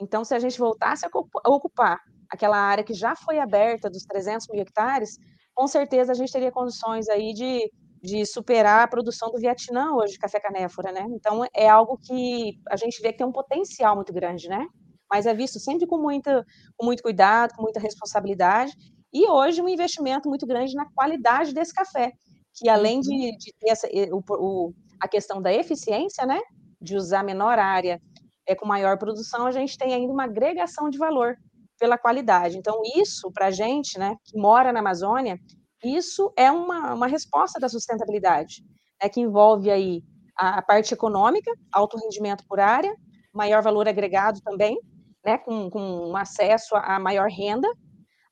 Então, 0.00 0.24
se 0.24 0.34
a 0.34 0.38
gente 0.38 0.58
voltasse 0.58 1.04
a 1.04 1.48
ocupar 1.48 2.00
aquela 2.30 2.56
área 2.56 2.84
que 2.84 2.94
já 2.94 3.16
foi 3.16 3.38
aberta 3.38 3.90
dos 3.90 4.04
300 4.04 4.46
mil 4.48 4.62
hectares, 4.62 5.18
com 5.54 5.66
certeza 5.66 6.12
a 6.12 6.14
gente 6.14 6.32
teria 6.32 6.52
condições 6.52 7.08
aí 7.08 7.34
de, 7.34 7.70
de 8.02 8.24
superar 8.24 8.82
a 8.82 8.88
produção 8.88 9.30
do 9.30 9.38
Vietnã 9.38 9.92
hoje 9.92 10.12
de 10.12 10.18
café 10.18 10.38
canéfora, 10.40 10.92
né? 10.92 11.06
Então, 11.10 11.44
é 11.54 11.68
algo 11.68 11.98
que 11.98 12.58
a 12.68 12.76
gente 12.76 13.00
vê 13.02 13.12
que 13.12 13.18
tem 13.18 13.26
um 13.26 13.32
potencial 13.32 13.96
muito 13.96 14.12
grande, 14.12 14.48
né? 14.48 14.66
Mas 15.10 15.26
é 15.26 15.34
visto 15.34 15.58
sempre 15.58 15.86
com, 15.86 15.98
muita, 15.98 16.44
com 16.76 16.86
muito 16.86 17.02
cuidado, 17.02 17.54
com 17.54 17.62
muita 17.62 17.80
responsabilidade, 17.80 18.72
e 19.12 19.26
hoje 19.26 19.62
um 19.62 19.68
investimento 19.68 20.28
muito 20.28 20.46
grande 20.46 20.74
na 20.74 20.86
qualidade 20.92 21.54
desse 21.54 21.72
café, 21.72 22.12
que 22.54 22.68
além 22.68 23.00
de, 23.00 23.10
uhum. 23.10 23.36
de 23.38 23.54
ter 23.58 23.70
essa, 23.70 23.88
o, 24.12 24.22
o, 24.28 24.74
a 25.00 25.08
questão 25.08 25.40
da 25.40 25.52
eficiência, 25.52 26.26
né? 26.26 26.40
De 26.80 26.94
usar 26.94 27.24
menor 27.24 27.58
área 27.58 28.00
é, 28.46 28.54
com 28.54 28.66
maior 28.66 28.98
produção, 28.98 29.46
a 29.46 29.52
gente 29.52 29.76
tem 29.76 29.92
ainda 29.92 30.12
uma 30.12 30.24
agregação 30.24 30.88
de 30.88 30.98
valor 30.98 31.36
pela 31.78 31.96
qualidade. 31.96 32.58
Então, 32.58 32.80
isso, 32.96 33.30
para 33.32 33.46
a 33.46 33.50
gente, 33.50 33.98
né, 33.98 34.16
que 34.24 34.36
mora 34.36 34.72
na 34.72 34.80
Amazônia, 34.80 35.38
isso 35.82 36.32
é 36.36 36.50
uma, 36.50 36.94
uma 36.94 37.06
resposta 37.06 37.60
da 37.60 37.68
sustentabilidade, 37.68 38.62
né, 39.02 39.08
que 39.08 39.20
envolve 39.20 39.70
aí 39.70 40.02
a, 40.36 40.58
a 40.58 40.62
parte 40.62 40.92
econômica, 40.92 41.50
alto 41.72 41.96
rendimento 41.98 42.44
por 42.48 42.60
área, 42.60 42.94
maior 43.32 43.62
valor 43.62 43.88
agregado 43.88 44.40
também, 44.42 44.78
né, 45.24 45.38
com, 45.38 45.70
com 45.70 46.16
acesso 46.16 46.74
a, 46.74 46.96
a 46.96 46.98
maior 46.98 47.28
renda. 47.28 47.68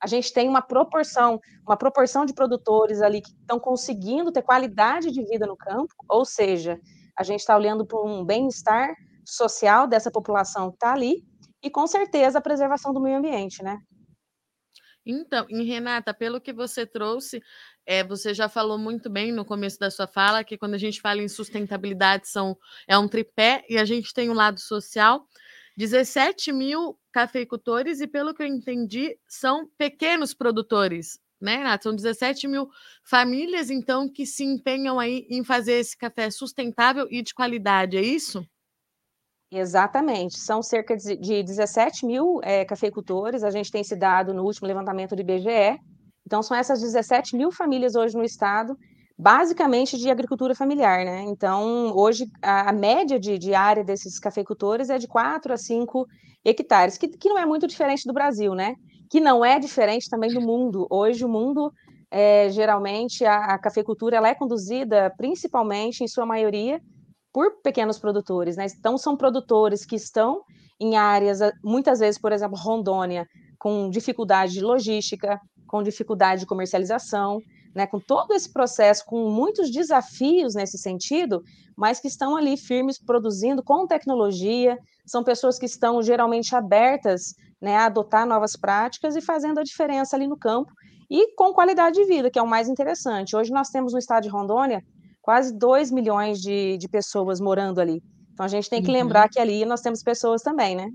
A 0.03 0.07
gente 0.07 0.33
tem 0.33 0.49
uma 0.49 0.63
proporção, 0.63 1.41
uma 1.67 1.77
proporção 1.77 2.27
de 2.27 2.35
produtores 2.35 3.01
ali 3.01 3.23
que 3.23 3.31
estão 3.31 3.59
conseguindo 3.59 4.33
ter 4.33 4.43
qualidade 4.43 5.11
de 5.11 5.25
vida 5.25 5.47
no 5.47 5.57
campo, 5.57 5.95
ou 6.09 6.25
seja, 6.25 6.79
a 7.19 7.23
gente 7.23 7.41
está 7.41 7.57
olhando 7.57 7.87
para 7.87 8.01
um 8.03 8.25
bem-estar 8.25 8.95
social 9.25 9.87
dessa 9.87 10.11
população 10.11 10.71
que 10.71 10.77
está 10.77 10.93
ali, 10.93 11.25
e 11.63 11.71
com 11.71 11.87
certeza 11.87 12.39
a 12.39 12.43
preservação 12.43 12.93
do 12.93 13.01
meio 13.01 13.17
ambiente, 13.19 13.63
né? 13.63 13.79
Então, 15.07 15.47
e 15.49 15.63
Renata, 15.63 16.13
pelo 16.13 16.41
que 16.41 16.53
você 16.53 16.85
trouxe, 16.85 17.41
é, 17.87 18.03
você 18.03 18.35
já 18.35 18.49
falou 18.49 18.77
muito 18.77 19.09
bem 19.09 19.31
no 19.31 19.45
começo 19.45 19.79
da 19.79 19.91
sua 19.91 20.09
fala 20.09 20.43
que 20.43 20.59
quando 20.59 20.75
a 20.75 20.79
gente 20.79 21.01
fala 21.01 21.23
em 21.23 21.29
sustentabilidade 21.29 22.29
são, 22.29 22.59
é 22.89 22.99
um 22.99 23.07
tripé 23.07 23.65
e 23.69 23.79
a 23.79 23.85
gente 23.85 24.13
tem 24.13 24.29
um 24.29 24.35
lado 24.35 24.59
social. 24.59 25.25
17 25.77 26.53
mil 26.53 26.99
cafeicultores 27.13 28.01
e, 28.01 28.07
pelo 28.09 28.35
que 28.35 28.43
eu 28.43 28.47
entendi, 28.47 29.17
são 29.29 29.69
pequenos 29.79 30.35
produtores, 30.35 31.21
né, 31.41 31.57
Renata? 31.59 31.85
São 31.85 31.95
17 31.95 32.49
mil 32.49 32.69
famílias, 33.05 33.71
então, 33.71 34.09
que 34.11 34.27
se 34.27 34.43
empenham 34.43 34.99
aí 34.99 35.27
em 35.31 35.45
fazer 35.45 35.75
esse 35.75 35.97
café 35.97 36.31
sustentável 36.31 37.07
e 37.11 37.23
de 37.23 37.35
qualidade, 37.35 37.97
é 37.97 38.03
isso? 38.03 38.45
Exatamente, 39.51 40.39
são 40.39 40.61
cerca 40.61 40.97
de 40.97 41.43
17 41.43 42.05
mil 42.05 42.41
é, 42.43 42.65
cafeicultores, 42.65 43.45
a 43.45 43.51
gente 43.51 43.71
tem 43.71 43.81
esse 43.81 43.95
dado 43.95 44.35
no 44.35 44.43
último 44.43 44.67
levantamento 44.67 45.15
do 45.15 45.21
IBGE, 45.21 45.79
então 46.27 46.43
são 46.43 46.57
essas 46.57 46.81
17 46.81 47.37
mil 47.37 47.53
famílias 47.53 47.95
hoje 47.95 48.17
no 48.17 48.25
estado, 48.25 48.77
basicamente 49.17 49.97
de 49.97 50.11
agricultura 50.11 50.55
familiar, 50.55 51.05
né? 51.05 51.23
Então, 51.23 51.93
hoje, 51.97 52.27
a, 52.43 52.71
a 52.71 52.73
média 52.73 53.19
de, 53.19 53.39
de, 53.39 53.55
área 53.55 53.85
desses 53.85 54.19
cafeicultores 54.19 54.91
é 54.91 54.99
de 54.99 55.07
4 55.07 55.53
a 55.53 55.57
5 55.57 56.07
hectares, 56.45 56.99
que, 56.99 57.09
que 57.09 57.29
não 57.29 57.39
é 57.39 57.47
muito 57.47 57.67
diferente 57.67 58.05
do 58.05 58.13
Brasil, 58.13 58.55
né? 58.55 58.75
Que 59.09 59.21
não 59.21 59.45
é 59.45 59.59
diferente 59.61 60.11
também 60.11 60.35
do 60.35 60.41
mundo. 60.41 60.87
Hoje, 60.91 61.25
o 61.25 61.29
mundo, 61.29 61.73
é, 62.11 62.51
geralmente, 62.51 63.25
a, 63.25 63.55
a 63.55 63.59
cafeicultura 63.59 64.17
ela 64.17 64.29
é 64.29 64.35
conduzida, 64.35 65.13
principalmente, 65.17 66.03
em 66.03 66.09
sua 66.09 66.27
maioria, 66.27 66.81
por 67.37 67.61
pequenos 67.63 67.99
produtores, 67.99 68.57
né? 68.57 68.67
Então 68.79 68.97
são 68.97 69.15
produtores 69.15 69.85
que 69.85 69.95
estão 69.95 70.41
em 70.81 70.97
áreas, 70.97 71.41
muitas 71.63 71.99
vezes, 71.99 72.19
por 72.19 72.33
exemplo, 72.33 72.57
Rondônia, 72.57 73.27
com 73.59 73.91
dificuldade 73.91 74.55
de 74.55 74.63
logística, 74.63 75.39
com 75.67 75.83
dificuldade 75.83 76.41
de 76.41 76.47
comercialização, 76.47 77.39
né? 77.75 77.87
Com 77.87 78.01
todo 78.01 78.33
esse 78.33 78.51
processo, 78.51 79.05
com 79.05 79.29
muitos 79.29 79.71
desafios 79.71 80.55
nesse 80.55 80.79
sentido, 80.79 81.43
mas 81.77 82.01
que 82.01 82.09
estão 82.09 82.37
ali 82.37 82.57
firmes 82.57 82.99
produzindo 82.99 83.63
com 83.63 83.87
tecnologia, 83.87 84.79
são 85.05 85.23
pessoas 85.23 85.59
que 85.59 85.67
estão 85.67 86.03
geralmente 86.03 86.57
abertas, 86.57 87.35
né, 87.61 87.77
a 87.77 87.85
adotar 87.85 88.27
novas 88.27 88.57
práticas 88.57 89.15
e 89.15 89.21
fazendo 89.21 89.61
a 89.61 89.63
diferença 89.63 90.17
ali 90.17 90.27
no 90.27 90.39
campo 90.39 90.73
e 91.11 91.35
com 91.35 91.53
qualidade 91.53 91.97
de 91.97 92.07
vida, 92.07 92.31
que 92.31 92.39
é 92.39 92.43
o 92.43 92.49
mais 92.49 92.67
interessante. 92.67 93.37
Hoje 93.37 93.53
nós 93.53 93.69
temos 93.69 93.93
no 93.93 93.99
estado 93.99 94.23
de 94.23 94.31
Rondônia 94.31 94.83
quase 95.27 95.53
2 95.59 95.91
milhões 95.91 96.41
de, 96.41 96.79
de 96.79 96.89
pessoas 96.89 97.41
morando 97.41 97.81
ali. 97.81 98.01
Então 98.33 98.47
a 98.47 98.49
gente 98.49 98.71
tem 98.71 98.81
que 98.81 98.87
uhum. 98.87 98.95
lembrar 98.95 99.29
que 99.29 99.41
ali 99.41 99.65
nós 99.65 99.81
temos 99.81 100.01
pessoas 100.01 100.41
também, 100.41 100.77
né? 100.77 100.89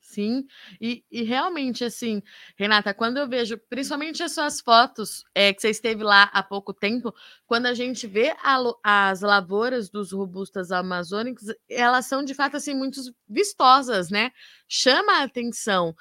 Sim, 0.00 0.44
e, 0.80 1.04
e, 1.10 1.22
realmente, 1.22 1.84
assim, 1.84 2.22
Renata, 2.58 2.92
quando 2.92 3.18
eu 3.18 3.28
vejo, 3.28 3.56
principalmente 3.68 4.20
as 4.22 4.32
suas 4.32 4.60
fotos, 4.60 5.22
é, 5.32 5.52
que 5.52 5.60
você 5.60 5.70
esteve 5.70 6.02
lá 6.02 6.24
há 6.32 6.42
pouco 6.42 6.72
tempo, 6.72 7.14
quando 7.46 7.66
a 7.66 7.74
gente 7.74 8.06
vê 8.06 8.34
a, 8.42 8.58
as 8.82 9.20
lavouras 9.20 9.90
dos 9.90 10.10
robustas 10.12 10.72
amazônicos, 10.72 11.44
elas 11.68 12.06
são 12.06 12.24
de 12.24 12.34
fato, 12.34 12.56
assim, 12.56 12.74
muito 12.74 13.00
vistosas, 13.28 14.10
né? 14.10 14.32
Chama 14.68 15.20
a 15.20 15.22
atenção. 15.22 15.94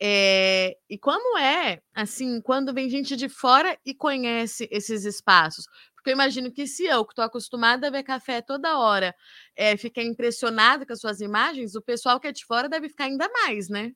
É, 0.00 0.76
e 0.88 0.96
como 0.96 1.36
é, 1.36 1.82
assim, 1.94 2.40
quando 2.40 2.72
vem 2.72 2.88
gente 2.88 3.16
de 3.16 3.28
fora 3.28 3.76
e 3.84 3.92
conhece 3.92 4.68
esses 4.70 5.04
espaços? 5.04 5.66
Porque 6.08 6.12
eu 6.12 6.24
imagino 6.24 6.50
que 6.50 6.66
se 6.66 6.86
eu, 6.86 7.04
que 7.04 7.12
estou 7.12 7.22
acostumada 7.22 7.86
a 7.86 7.90
ver 7.90 8.02
café 8.02 8.40
toda 8.40 8.78
hora, 8.78 9.14
é, 9.54 9.76
ficar 9.76 10.02
impressionado 10.02 10.86
com 10.86 10.92
as 10.94 11.00
suas 11.00 11.20
imagens, 11.20 11.74
o 11.74 11.82
pessoal 11.82 12.18
que 12.18 12.26
é 12.26 12.32
de 12.32 12.46
fora 12.46 12.66
deve 12.66 12.88
ficar 12.88 13.04
ainda 13.04 13.28
mais, 13.28 13.68
né? 13.68 13.92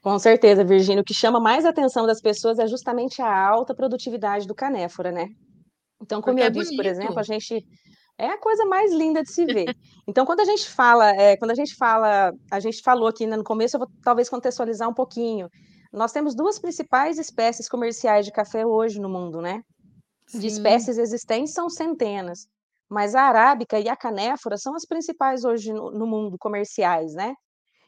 Com 0.00 0.16
certeza, 0.16 0.62
Virgínia. 0.62 1.02
O 1.02 1.04
que 1.04 1.12
chama 1.12 1.40
mais 1.40 1.64
a 1.64 1.70
atenção 1.70 2.06
das 2.06 2.20
pessoas 2.20 2.60
é 2.60 2.68
justamente 2.68 3.20
a 3.20 3.48
alta 3.48 3.74
produtividade 3.74 4.46
do 4.46 4.54
canéfora, 4.54 5.10
né? 5.10 5.26
Então, 6.00 6.22
como 6.22 6.36
Porque 6.36 6.42
eu 6.42 6.46
é 6.46 6.50
disse, 6.50 6.76
por 6.76 6.86
exemplo, 6.86 7.18
a 7.18 7.24
gente 7.24 7.66
é 8.16 8.28
a 8.28 8.38
coisa 8.38 8.64
mais 8.64 8.92
linda 8.92 9.24
de 9.24 9.32
se 9.32 9.44
ver. 9.44 9.74
Então, 10.06 10.24
quando 10.24 10.40
a 10.40 10.44
gente 10.44 10.68
fala, 10.68 11.10
é, 11.10 11.36
quando 11.36 11.50
a 11.50 11.56
gente 11.56 11.74
fala, 11.74 12.32
a 12.48 12.60
gente 12.60 12.80
falou 12.80 13.08
aqui 13.08 13.26
né, 13.26 13.36
no 13.36 13.42
começo, 13.42 13.74
eu 13.74 13.80
vou 13.80 13.88
talvez 14.04 14.28
contextualizar 14.28 14.88
um 14.88 14.94
pouquinho. 14.94 15.48
Nós 15.92 16.10
temos 16.10 16.34
duas 16.34 16.58
principais 16.58 17.18
espécies 17.18 17.68
comerciais 17.68 18.24
de 18.24 18.32
café 18.32 18.64
hoje 18.64 18.98
no 18.98 19.08
mundo, 19.08 19.42
né? 19.42 19.62
Sim. 20.26 20.38
De 20.38 20.46
espécies 20.46 20.96
existentes 20.96 21.52
são 21.52 21.68
centenas, 21.68 22.46
mas 22.88 23.14
a 23.14 23.22
arábica 23.22 23.78
e 23.78 23.88
a 23.88 23.96
canéfora 23.96 24.56
são 24.56 24.74
as 24.74 24.86
principais 24.86 25.44
hoje 25.44 25.72
no, 25.72 25.90
no 25.90 26.06
mundo 26.06 26.38
comerciais, 26.38 27.12
né? 27.12 27.34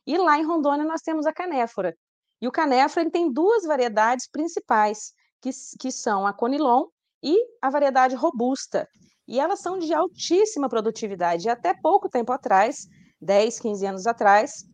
E 0.06 0.18
lá 0.18 0.38
em 0.38 0.44
Rondônia 0.44 0.84
nós 0.84 1.00
temos 1.00 1.24
a 1.24 1.32
canéfora. 1.32 1.96
E 2.42 2.46
o 2.46 2.52
canéfora 2.52 3.02
ele 3.02 3.10
tem 3.10 3.32
duas 3.32 3.64
variedades 3.64 4.28
principais, 4.30 5.14
que, 5.40 5.50
que 5.80 5.90
são 5.90 6.26
a 6.26 6.32
conilon 6.32 6.84
e 7.22 7.38
a 7.62 7.70
variedade 7.70 8.14
robusta. 8.14 8.86
E 9.26 9.40
elas 9.40 9.60
são 9.60 9.78
de 9.78 9.94
altíssima 9.94 10.68
produtividade. 10.68 11.46
E 11.46 11.50
até 11.50 11.72
pouco 11.72 12.10
tempo 12.10 12.32
atrás, 12.32 12.86
10, 13.22 13.60
15 13.60 13.86
anos 13.86 14.06
atrás, 14.06 14.64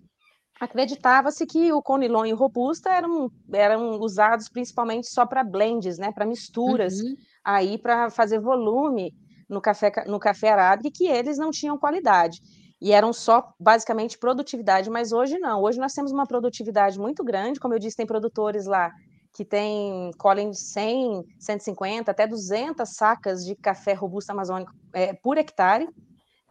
acreditava-se 0.60 1.46
que 1.46 1.72
o 1.72 1.82
conilon 1.82 2.26
e 2.26 2.32
o 2.34 2.36
robusta 2.36 2.90
eram, 2.90 3.30
eram 3.50 3.98
usados 3.98 4.48
principalmente 4.48 5.08
só 5.08 5.24
para 5.24 5.42
blends, 5.42 5.96
né, 5.96 6.12
para 6.12 6.26
misturas, 6.26 7.00
uhum. 7.00 7.16
aí 7.42 7.78
para 7.78 8.10
fazer 8.10 8.38
volume 8.38 9.14
no 9.48 9.60
café, 9.60 9.90
no 10.06 10.20
café 10.20 10.50
arábica, 10.50 10.90
que 10.94 11.08
eles 11.08 11.38
não 11.38 11.50
tinham 11.50 11.78
qualidade. 11.78 12.40
E 12.80 12.92
eram 12.92 13.12
só 13.12 13.52
basicamente 13.58 14.18
produtividade, 14.18 14.88
mas 14.90 15.12
hoje 15.12 15.38
não. 15.38 15.62
Hoje 15.62 15.78
nós 15.78 15.92
temos 15.92 16.12
uma 16.12 16.26
produtividade 16.26 16.98
muito 16.98 17.24
grande, 17.24 17.58
como 17.58 17.74
eu 17.74 17.78
disse, 17.78 17.96
tem 17.96 18.06
produtores 18.06 18.66
lá 18.66 18.92
que 19.32 19.44
tem, 19.44 20.10
colhem 20.18 20.52
100, 20.52 21.24
150, 21.38 22.10
até 22.10 22.26
200 22.26 22.88
sacas 22.88 23.44
de 23.44 23.54
café 23.54 23.92
robusto 23.92 24.30
amazônico 24.30 24.72
é, 24.92 25.12
por 25.14 25.38
hectare, 25.38 25.88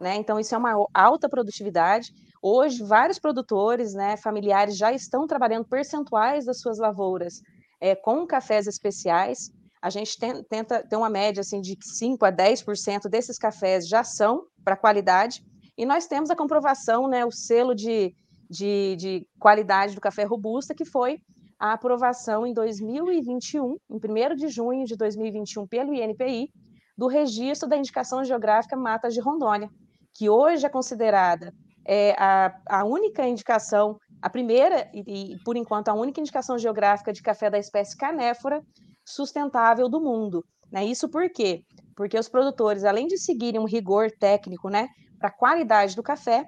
né? 0.00 0.16
Então 0.16 0.40
isso 0.40 0.54
é 0.54 0.58
uma 0.58 0.74
alta 0.94 1.28
produtividade. 1.28 2.12
Hoje, 2.42 2.82
vários 2.82 3.18
produtores 3.18 3.92
né, 3.92 4.16
familiares 4.16 4.76
já 4.76 4.92
estão 4.92 5.26
trabalhando 5.26 5.66
percentuais 5.66 6.46
das 6.46 6.60
suas 6.60 6.78
lavouras 6.78 7.42
é, 7.80 7.94
com 7.94 8.26
cafés 8.26 8.66
especiais. 8.66 9.50
A 9.82 9.90
gente 9.90 10.18
tem, 10.18 10.42
tenta 10.44 10.82
ter 10.82 10.96
uma 10.96 11.10
média 11.10 11.42
assim, 11.42 11.60
de 11.60 11.76
5% 11.76 12.22
a 12.22 12.32
10% 12.32 13.08
desses 13.10 13.38
cafés 13.38 13.86
já 13.86 14.02
são 14.02 14.46
para 14.64 14.76
qualidade. 14.76 15.42
E 15.76 15.84
nós 15.84 16.06
temos 16.06 16.30
a 16.30 16.36
comprovação, 16.36 17.08
né, 17.08 17.26
o 17.26 17.30
selo 17.30 17.74
de, 17.74 18.14
de, 18.48 18.96
de 18.96 19.26
qualidade 19.38 19.94
do 19.94 20.00
café 20.00 20.24
robusta, 20.24 20.74
que 20.74 20.84
foi 20.84 21.18
a 21.58 21.74
aprovação 21.74 22.46
em 22.46 22.54
2021, 22.54 23.76
em 23.90 23.96
1 23.96 24.34
de 24.34 24.48
junho 24.48 24.86
de 24.86 24.96
2021, 24.96 25.66
pelo 25.66 25.94
INPI, 25.94 26.50
do 26.96 27.06
registro 27.06 27.68
da 27.68 27.76
indicação 27.76 28.24
geográfica 28.24 28.76
Matas 28.76 29.12
de 29.12 29.20
Rondônia, 29.20 29.70
que 30.14 30.30
hoje 30.30 30.64
é 30.64 30.70
considerada 30.70 31.52
é 31.86 32.14
a, 32.18 32.54
a 32.68 32.84
única 32.84 33.26
indicação, 33.26 33.98
a 34.20 34.28
primeira 34.28 34.90
e, 34.92 35.34
e, 35.34 35.38
por 35.44 35.56
enquanto, 35.56 35.88
a 35.88 35.94
única 35.94 36.20
indicação 36.20 36.58
geográfica 36.58 37.12
de 37.12 37.22
café 37.22 37.50
da 37.50 37.58
espécie 37.58 37.96
canéfora 37.96 38.62
sustentável 39.04 39.88
do 39.88 40.00
mundo. 40.00 40.44
Né? 40.70 40.84
Isso 40.84 41.08
por 41.08 41.28
quê? 41.30 41.64
porque 42.00 42.18
os 42.18 42.30
produtores, 42.30 42.82
além 42.82 43.06
de 43.06 43.18
seguirem 43.18 43.60
um 43.60 43.66
rigor 43.66 44.10
técnico, 44.10 44.70
né, 44.70 44.88
para 45.18 45.28
a 45.28 45.36
qualidade 45.36 45.94
do 45.94 46.02
café, 46.02 46.46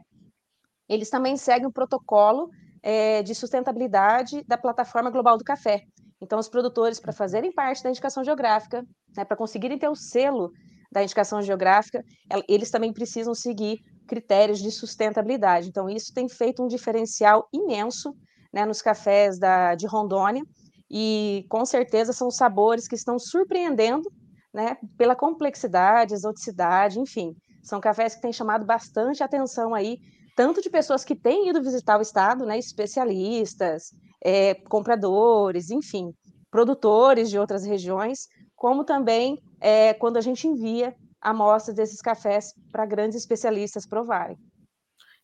eles 0.88 1.10
também 1.10 1.36
seguem 1.36 1.66
o 1.66 1.72
protocolo 1.72 2.48
é, 2.82 3.22
de 3.22 3.34
sustentabilidade 3.34 4.42
da 4.48 4.56
plataforma 4.56 5.10
global 5.10 5.36
do 5.36 5.44
café. 5.44 5.82
Então, 6.22 6.38
os 6.38 6.48
produtores, 6.48 6.98
para 6.98 7.12
fazerem 7.12 7.52
parte 7.52 7.82
da 7.82 7.90
indicação 7.90 8.24
geográfica, 8.24 8.82
né, 9.14 9.26
para 9.26 9.36
conseguirem 9.36 9.78
ter 9.78 9.90
o 9.90 9.94
selo 9.94 10.50
da 10.90 11.02
indicação 11.02 11.42
geográfica, 11.42 12.02
eles 12.48 12.70
também 12.70 12.90
precisam 12.90 13.34
seguir 13.34 13.78
critérios 14.06 14.60
de 14.60 14.70
sustentabilidade. 14.70 15.68
Então, 15.68 15.88
isso 15.88 16.12
tem 16.12 16.28
feito 16.28 16.62
um 16.62 16.66
diferencial 16.68 17.48
imenso 17.52 18.14
né, 18.52 18.66
nos 18.66 18.82
cafés 18.82 19.38
da, 19.38 19.74
de 19.74 19.86
Rondônia, 19.86 20.42
e 20.90 21.46
com 21.48 21.64
certeza 21.64 22.12
são 22.12 22.30
sabores 22.30 22.86
que 22.86 22.94
estão 22.94 23.18
surpreendendo 23.18 24.10
né, 24.52 24.76
pela 24.98 25.16
complexidade, 25.16 26.12
exoticidade, 26.12 27.00
enfim. 27.00 27.34
São 27.62 27.80
cafés 27.80 28.14
que 28.14 28.20
têm 28.20 28.32
chamado 28.32 28.66
bastante 28.66 29.22
atenção 29.22 29.74
aí, 29.74 29.96
tanto 30.36 30.60
de 30.60 30.68
pessoas 30.68 31.02
que 31.02 31.16
têm 31.16 31.48
ido 31.48 31.62
visitar 31.62 31.98
o 31.98 32.02
estado, 32.02 32.44
né, 32.44 32.58
especialistas, 32.58 33.94
é, 34.22 34.54
compradores, 34.68 35.70
enfim, 35.70 36.12
produtores 36.50 37.30
de 37.30 37.38
outras 37.38 37.64
regiões, 37.64 38.28
como 38.54 38.84
também 38.84 39.38
é, 39.60 39.94
quando 39.94 40.18
a 40.18 40.20
gente 40.20 40.46
envia 40.46 40.94
amostras 41.22 41.76
desses 41.76 42.00
cafés 42.00 42.52
para 42.70 42.84
grandes 42.84 43.16
especialistas 43.16 43.86
provarem. 43.86 44.36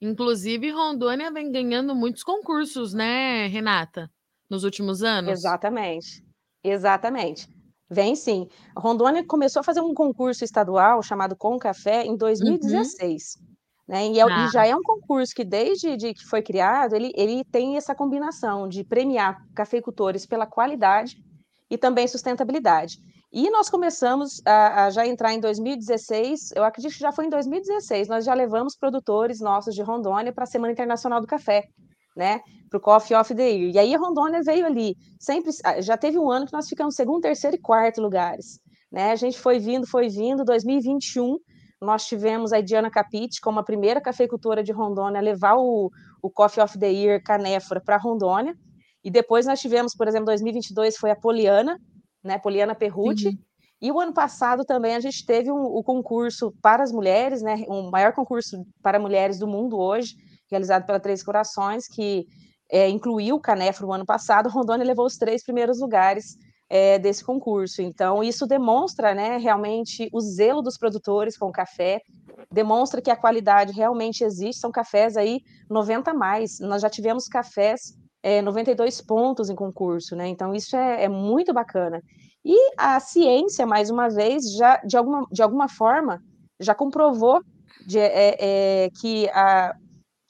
Inclusive, 0.01 0.71
Rondônia 0.71 1.31
vem 1.31 1.51
ganhando 1.51 1.95
muitos 1.95 2.23
concursos, 2.23 2.95
né, 2.95 3.49
Renata, 3.49 4.09
nos 4.49 4.63
últimos 4.63 5.03
anos? 5.03 5.33
Exatamente, 5.33 6.25
exatamente. 6.63 7.49
Vem 7.91 8.15
sim. 8.15 8.47
Rondônia 8.77 9.25
começou 9.27 9.61
a 9.61 9.65
fazer 9.65 9.81
um 9.81 9.95
concurso 9.95 10.45
estadual 10.45 11.03
chamado 11.03 11.35
Com 11.35 11.59
Café 11.59 12.05
em 12.05 12.17
2016. 12.17 13.37
Uhum. 13.41 13.49
Né? 13.89 14.09
E, 14.09 14.21
é, 14.21 14.23
ah. 14.23 14.47
e, 14.47 14.53
já 14.53 14.67
é 14.67 14.77
um 14.77 14.83
concurso 14.83 15.35
que, 15.35 15.45
desde 15.45 15.97
de 15.97 16.13
que 16.13 16.25
foi 16.27 16.43
criado, 16.43 16.95
ele, 16.95 17.11
ele 17.17 17.43
tem 17.45 17.79
essa 17.79 17.95
combinação 17.95 18.69
de 18.69 18.85
premiar 18.85 19.43
cafeicultores 19.55 20.27
pela 20.27 20.47
qualidade 20.47 21.17
e 21.71 21.79
também 21.79 22.07
sustentabilidade. 22.07 22.99
E 23.31 23.51
nós 23.51 23.69
começamos 23.69 24.41
a, 24.47 24.87
a, 24.87 24.91
já 24.91 25.07
entrar 25.07 25.35
em 25.35 25.41
2016, 25.41 26.53
eu 26.57 26.65
acredito 26.65 26.93
que 26.93 26.99
já 26.99 27.13
foi 27.13 27.27
em 27.27 27.29
2016, 27.29 28.09
nós 28.09 28.25
já 28.25 28.33
levamos 28.33 28.75
produtores 28.75 29.39
nossos 29.39 29.75
de 29.75 29.83
Rondônia 29.83 30.33
para 30.33 30.45
a 30.45 30.47
Semana 30.47 30.73
Internacional 30.73 31.21
do 31.21 31.27
Café, 31.27 31.65
né? 32.17 32.41
Para 32.71 32.79
o 32.79 32.81
Coffee 32.81 33.15
of 33.15 33.35
the 33.35 33.51
Year. 33.51 33.75
E 33.75 33.79
aí 33.79 33.95
Rondônia 33.97 34.43
veio 34.43 34.65
ali. 34.65 34.97
Sempre 35.21 35.51
já 35.81 35.97
teve 35.97 36.19
um 36.19 36.31
ano 36.31 36.47
que 36.47 36.53
nós 36.55 36.69
ficamos 36.69 36.95
segundo, 36.95 37.21
terceiro 37.21 37.57
e 37.57 37.61
quarto 37.61 38.01
lugares. 38.01 38.61
Né? 38.91 39.13
A 39.13 39.17
gente 39.17 39.39
foi 39.39 39.59
vindo, 39.59 39.87
foi 39.87 40.09
vindo. 40.09 40.43
2021, 40.45 41.37
nós 41.83 42.07
tivemos 42.07 42.53
a 42.53 42.63
Diana 42.63 42.91
Capite 42.91 43.41
como 43.43 43.61
a 43.61 43.65
primeira 43.65 44.01
cafeicultora 44.01 44.63
de 44.63 44.73
Rondônia 44.73 45.21
a 45.21 45.23
levar 45.23 45.57
o, 45.57 45.91
o 46.23 46.31
Coffee 46.31 46.63
of 46.63 46.79
the 46.79 46.91
Year 46.91 47.23
Canéfora 47.23 47.81
para 47.81 47.99
Rondônia. 47.99 48.57
E 49.05 49.11
depois 49.11 49.47
nós 49.47 49.61
tivemos, 49.61 49.95
por 49.95 50.09
exemplo, 50.09 50.27
2022 50.27 50.97
foi 50.97 51.11
a 51.11 51.17
Poliana, 51.17 51.79
né? 52.23 52.39
Poliana 52.39 52.75
Perrucci. 52.75 53.29
Uhum. 53.29 53.39
E 53.81 53.93
o 53.93 54.01
ano 54.01 54.13
passado 54.13 54.65
também 54.65 54.95
a 54.97 55.01
gente 55.01 55.25
teve 55.25 55.53
um, 55.53 55.63
o 55.63 55.83
concurso 55.85 56.53
para 56.61 56.83
as 56.83 56.91
mulheres, 56.91 57.43
né? 57.43 57.65
O 57.69 57.91
maior 57.91 58.13
concurso 58.13 58.67
para 58.83 58.99
mulheres 58.99 59.39
do 59.39 59.47
mundo 59.47 59.79
hoje, 59.79 60.17
realizado 60.51 60.85
pela 60.85 60.99
Três 60.99 61.23
Corações, 61.23 61.87
que 61.87 62.27
é, 62.71 62.89
incluiu 62.89 63.37
o 63.37 63.41
Canefro 63.41 63.87
no 63.87 63.93
ano 63.93 64.05
passado. 64.05 64.49
Rondônia 64.51 64.85
levou 64.85 65.07
os 65.07 65.17
três 65.17 65.45
primeiros 65.45 65.81
lugares 65.81 66.37
é, 66.69 66.99
desse 66.99 67.25
concurso. 67.25 67.81
Então, 67.81 68.23
isso 68.23 68.47
demonstra 68.47 69.15
né, 69.15 69.39
realmente 69.39 70.09
o 70.13 70.21
zelo 70.21 70.61
dos 70.61 70.77
produtores 70.77 71.37
com 71.37 71.47
o 71.47 71.53
café, 71.53 72.01
demonstra 72.51 73.01
que 73.01 73.11
a 73.11 73.17
qualidade 73.17 73.73
realmente 73.73 74.25
existe. 74.25 74.61
São 74.61 74.71
cafés 74.71 75.17
aí 75.17 75.41
90 75.71 76.11
a 76.11 76.15
mais. 76.15 76.59
Nós 76.61 76.83
já 76.83 76.91
tivemos 76.91 77.27
cafés 77.27 77.97
é, 78.29 78.43
92 78.43 79.01
pontos 79.01 79.49
em 79.49 79.55
concurso, 79.55 80.15
né? 80.15 80.29
Então, 80.29 80.55
isso 80.55 80.77
é, 80.77 81.05
é 81.05 81.09
muito 81.09 81.55
bacana. 81.55 82.03
E 82.45 82.75
a 82.77 83.01
ciência, 83.01 83.67
mais 83.67 83.89
uma 83.89 84.09
vez, 84.11 84.53
já 84.55 84.77
de 84.85 84.99
alguma, 84.99 85.27
de 85.33 85.43
alguma 85.43 85.67
forma, 85.67 86.23
já 86.61 86.75
comprovou 86.75 87.41
de, 87.87 87.99
é, 87.99 88.37
é, 88.39 88.91
que, 89.01 89.31
a, 89.31 89.75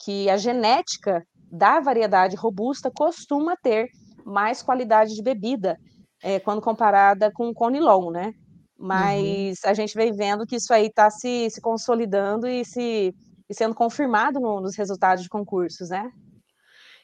que 0.01 0.29
a 0.29 0.37
genética 0.37 1.25
da 1.51 1.81
variedade 1.81 2.37
robusta 2.37 2.89
costuma 2.89 3.57
ter 3.61 3.89
mais 4.25 4.61
qualidade 4.61 5.13
de 5.13 5.21
bebida 5.21 5.77
é, 6.23 6.39
quando 6.39 6.61
comparada 6.61 7.29
com 7.33 7.49
o 7.49 7.53
Conilon, 7.53 8.11
né? 8.11 8.33
Mas 8.77 9.57
uhum. 9.63 9.71
a 9.71 9.73
gente 9.73 9.93
vem 9.93 10.13
vendo 10.13 10.45
que 10.45 10.55
isso 10.55 10.73
aí 10.73 10.85
está 10.85 11.09
se, 11.09 11.49
se 11.49 11.59
consolidando 11.59 12.47
e, 12.47 12.63
se, 12.63 13.13
e 13.49 13.53
sendo 13.53 13.75
confirmado 13.75 14.39
no, 14.39 14.61
nos 14.61 14.77
resultados 14.77 15.21
de 15.21 15.29
concursos, 15.29 15.89
né? 15.89 16.09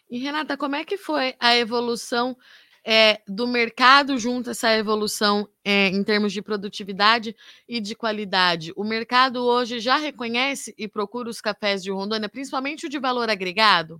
E 0.09 0.19
Renata, 0.19 0.55
como 0.55 0.75
é 0.75 0.85
que 0.85 0.97
foi 0.97 1.35
a 1.39 1.55
evolução 1.55 2.37
é, 2.85 3.21
do 3.27 3.47
mercado 3.47 4.17
junto 4.19 4.49
a 4.49 4.51
essa 4.51 4.71
evolução 4.77 5.47
é, 5.63 5.87
em 5.87 6.03
termos 6.03 6.31
de 6.31 6.41
produtividade 6.41 7.35
e 7.67 7.81
de 7.81 7.95
qualidade? 7.95 8.71
O 8.75 8.83
mercado 8.83 9.43
hoje 9.43 9.79
já 9.79 9.97
reconhece 9.97 10.75
e 10.77 10.87
procura 10.87 11.29
os 11.29 11.41
cafés 11.41 11.81
de 11.81 11.91
Rondônia, 11.91 12.29
principalmente 12.29 12.85
o 12.85 12.89
de 12.89 12.99
valor 12.99 13.29
agregado? 13.29 13.99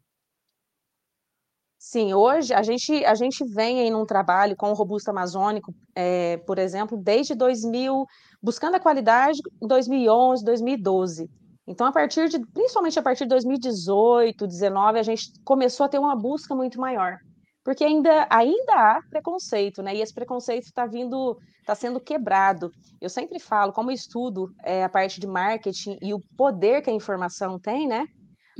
Sim, 1.80 2.14
hoje 2.14 2.54
a 2.54 2.64
gente, 2.64 3.06
a 3.06 3.14
gente 3.14 3.46
vem 3.46 3.80
aí 3.80 3.90
num 3.92 4.06
trabalho 4.06 4.56
com 4.56 4.72
o 4.72 4.74
Robusto 4.74 5.10
Amazônico, 5.10 5.74
é, 5.96 6.38
por 6.38 6.58
exemplo, 6.58 6.98
desde 6.98 7.36
2000, 7.36 8.06
buscando 8.42 8.76
a 8.76 8.80
qualidade 8.80 9.40
em 9.62 9.68
2011, 9.68 10.44
2012. 10.44 11.30
Então, 11.68 11.88
a 11.88 11.92
partir 11.92 12.30
de, 12.30 12.40
principalmente 12.48 13.00
a 13.00 13.02
partir 13.02 13.24
de 13.24 13.30
2018, 13.30 14.38
2019, 14.38 15.00
a 15.00 15.04
gente 15.04 15.32
começou 15.44 15.86
a 15.86 15.90
ter 15.90 15.98
uma 15.98 16.16
busca 16.16 16.54
muito 16.54 16.80
maior, 16.80 17.18
porque 17.64 17.84
ainda, 17.84 18.28
ainda 18.30 18.74
há 18.74 19.02
preconceito, 19.10 19.82
né? 19.82 19.96
E 19.96 20.02
esse 20.02 20.14
preconceito 20.14 20.66
está 20.66 20.86
vindo, 20.86 21.38
está 21.60 21.74
sendo 21.74 22.00
quebrado. 22.00 22.72
Eu 23.02 23.10
sempre 23.10 23.40
falo, 23.40 23.74
como 23.74 23.92
estudo 23.92 24.54
é, 24.64 24.84
a 24.84 24.90
parte 24.90 25.20
de 25.20 25.26
marketing 25.26 25.98
e 26.02 26.14
o 26.14 26.20
poder 26.38 26.84
que 26.84 26.90
a 26.92 26.94
informação 26.94 27.58
tem, 27.60 27.88
né? 27.88 28.06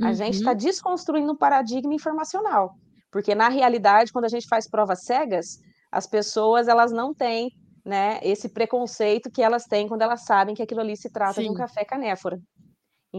A 0.00 0.08
uhum. 0.08 0.14
gente 0.14 0.34
está 0.34 0.52
desconstruindo 0.52 1.32
um 1.32 1.36
paradigma 1.36 1.94
informacional. 1.94 2.74
Porque 3.10 3.34
na 3.34 3.48
realidade, 3.48 4.12
quando 4.12 4.24
a 4.24 4.28
gente 4.28 4.48
faz 4.48 4.68
provas 4.68 5.04
cegas, 5.04 5.58
as 5.90 6.06
pessoas 6.06 6.68
elas 6.68 6.92
não 6.92 7.14
têm 7.14 7.50
né, 7.84 8.18
esse 8.20 8.48
preconceito 8.48 9.30
que 9.30 9.40
elas 9.40 9.64
têm 9.64 9.86
quando 9.86 10.02
elas 10.02 10.24
sabem 10.24 10.54
que 10.54 10.62
aquilo 10.62 10.80
ali 10.80 10.96
se 10.96 11.08
trata 11.08 11.34
Sim. 11.34 11.44
de 11.44 11.50
um 11.50 11.54
café 11.54 11.84
canéfora. 11.84 12.38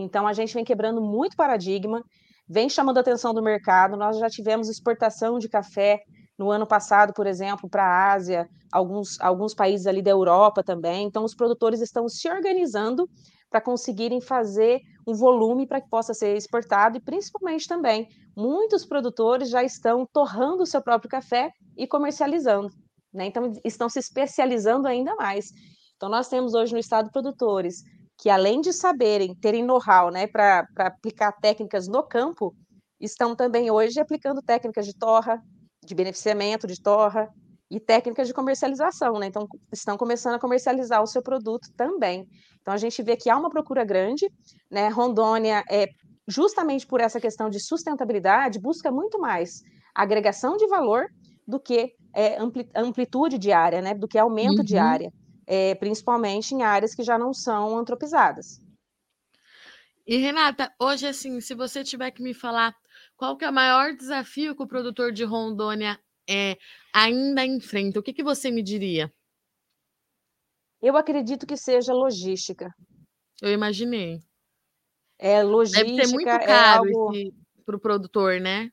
Então 0.03 0.27
a 0.27 0.33
gente 0.33 0.53
vem 0.53 0.63
quebrando 0.63 1.01
muito 1.01 1.35
paradigma, 1.35 2.03
vem 2.47 2.69
chamando 2.69 2.97
a 2.97 3.01
atenção 3.01 3.33
do 3.33 3.41
mercado. 3.41 3.97
Nós 3.97 4.17
já 4.17 4.29
tivemos 4.29 4.69
exportação 4.69 5.39
de 5.39 5.49
café 5.49 6.01
no 6.37 6.51
ano 6.51 6.67
passado, 6.67 7.13
por 7.13 7.25
exemplo, 7.25 7.69
para 7.69 7.83
a 7.83 8.13
Ásia, 8.13 8.47
alguns, 8.71 9.19
alguns 9.19 9.53
países 9.53 9.87
ali 9.87 10.01
da 10.01 10.11
Europa 10.11 10.63
também. 10.63 11.07
Então 11.07 11.23
os 11.23 11.33
produtores 11.33 11.81
estão 11.81 12.07
se 12.07 12.29
organizando 12.29 13.09
para 13.49 13.61
conseguirem 13.61 14.21
fazer 14.21 14.81
um 15.07 15.13
volume 15.13 15.65
para 15.65 15.81
que 15.81 15.89
possa 15.89 16.13
ser 16.13 16.35
exportado 16.35 16.97
e 16.97 17.01
principalmente 17.01 17.67
também 17.67 18.07
muitos 18.35 18.85
produtores 18.85 19.49
já 19.49 19.63
estão 19.63 20.05
torrando 20.13 20.63
o 20.63 20.65
seu 20.65 20.81
próprio 20.81 21.09
café 21.09 21.49
e 21.77 21.87
comercializando, 21.87 22.69
né? 23.13 23.25
Então 23.25 23.53
estão 23.63 23.89
se 23.89 23.99
especializando 23.99 24.87
ainda 24.87 25.15
mais. 25.15 25.47
Então 25.95 26.09
nós 26.09 26.27
temos 26.27 26.53
hoje 26.53 26.73
no 26.73 26.79
estado 26.79 27.09
produtores 27.09 27.83
que 28.17 28.29
além 28.29 28.61
de 28.61 28.73
saberem, 28.73 29.35
terem 29.35 29.63
know-how, 29.63 30.09
né, 30.09 30.27
para 30.27 30.67
aplicar 30.77 31.31
técnicas 31.33 31.87
no 31.87 32.01
campo, 32.03 32.55
estão 32.99 33.35
também 33.35 33.69
hoje 33.69 33.99
aplicando 33.99 34.41
técnicas 34.41 34.85
de 34.85 34.95
torra, 34.95 35.41
de 35.85 35.93
beneficiamento 35.93 36.65
de 36.65 36.81
torra, 36.81 37.29
e 37.69 37.79
técnicas 37.79 38.27
de 38.27 38.33
comercialização, 38.33 39.19
né? 39.19 39.27
Então, 39.27 39.47
estão 39.71 39.97
começando 39.97 40.35
a 40.35 40.39
comercializar 40.39 41.03
o 41.03 41.07
seu 41.07 41.21
produto 41.21 41.69
também. 41.75 42.25
Então, 42.61 42.73
a 42.73 42.77
gente 42.77 43.01
vê 43.03 43.15
que 43.17 43.29
há 43.29 43.37
uma 43.37 43.49
procura 43.49 43.83
grande, 43.83 44.31
né? 44.71 44.87
Rondônia, 44.87 45.63
é, 45.69 45.87
justamente 46.27 46.87
por 46.87 47.01
essa 47.01 47.19
questão 47.19 47.49
de 47.49 47.59
sustentabilidade, 47.59 48.59
busca 48.59 48.91
muito 48.91 49.19
mais 49.19 49.61
agregação 49.93 50.55
de 50.55 50.65
valor 50.67 51.07
do 51.45 51.59
que 51.59 51.93
é, 52.13 52.39
ampli 52.39 52.69
amplitude 52.73 53.37
de 53.37 53.51
área, 53.51 53.81
né? 53.81 53.93
Do 53.93 54.07
que 54.07 54.17
aumento 54.17 54.59
uhum. 54.59 54.65
de 54.65 54.77
área, 54.77 55.11
é, 55.47 55.73
principalmente 55.75 56.53
em 56.53 56.61
áreas 56.61 56.93
que 56.93 57.01
já 57.01 57.17
não 57.17 57.33
são 57.33 57.77
antropizadas. 57.77 58.61
E 60.05 60.17
Renata, 60.17 60.73
hoje 60.79 61.07
assim, 61.07 61.39
se 61.41 61.55
você 61.55 61.83
tiver 61.83 62.11
que 62.11 62.21
me 62.21 62.33
falar 62.33 62.75
qual 63.15 63.35
que 63.35 63.45
é 63.45 63.49
o 63.49 63.53
maior 63.53 63.95
desafio 63.95 64.55
que 64.55 64.61
o 64.61 64.67
produtor 64.67 65.11
de 65.11 65.23
Rondônia 65.23 65.99
é, 66.29 66.57
ainda 66.93 67.45
enfrenta, 67.45 67.99
o 67.99 68.03
que, 68.03 68.13
que 68.13 68.23
você 68.23 68.51
me 68.51 68.61
diria? 68.61 69.11
Eu 70.81 70.95
acredito 70.95 71.47
que 71.47 71.57
seja 71.57 71.93
logística. 71.93 72.73
Eu 73.41 73.51
imaginei. 73.51 74.19
É 75.17 75.41
logística. 75.41 75.85
Deve 75.85 76.05
ser 76.05 76.13
muito 76.13 76.29
é 76.29 76.45
caro 76.45 77.15
é 77.15 77.31
para 77.65 77.75
o 77.75 77.79
produtor, 77.79 78.39
né? 78.39 78.69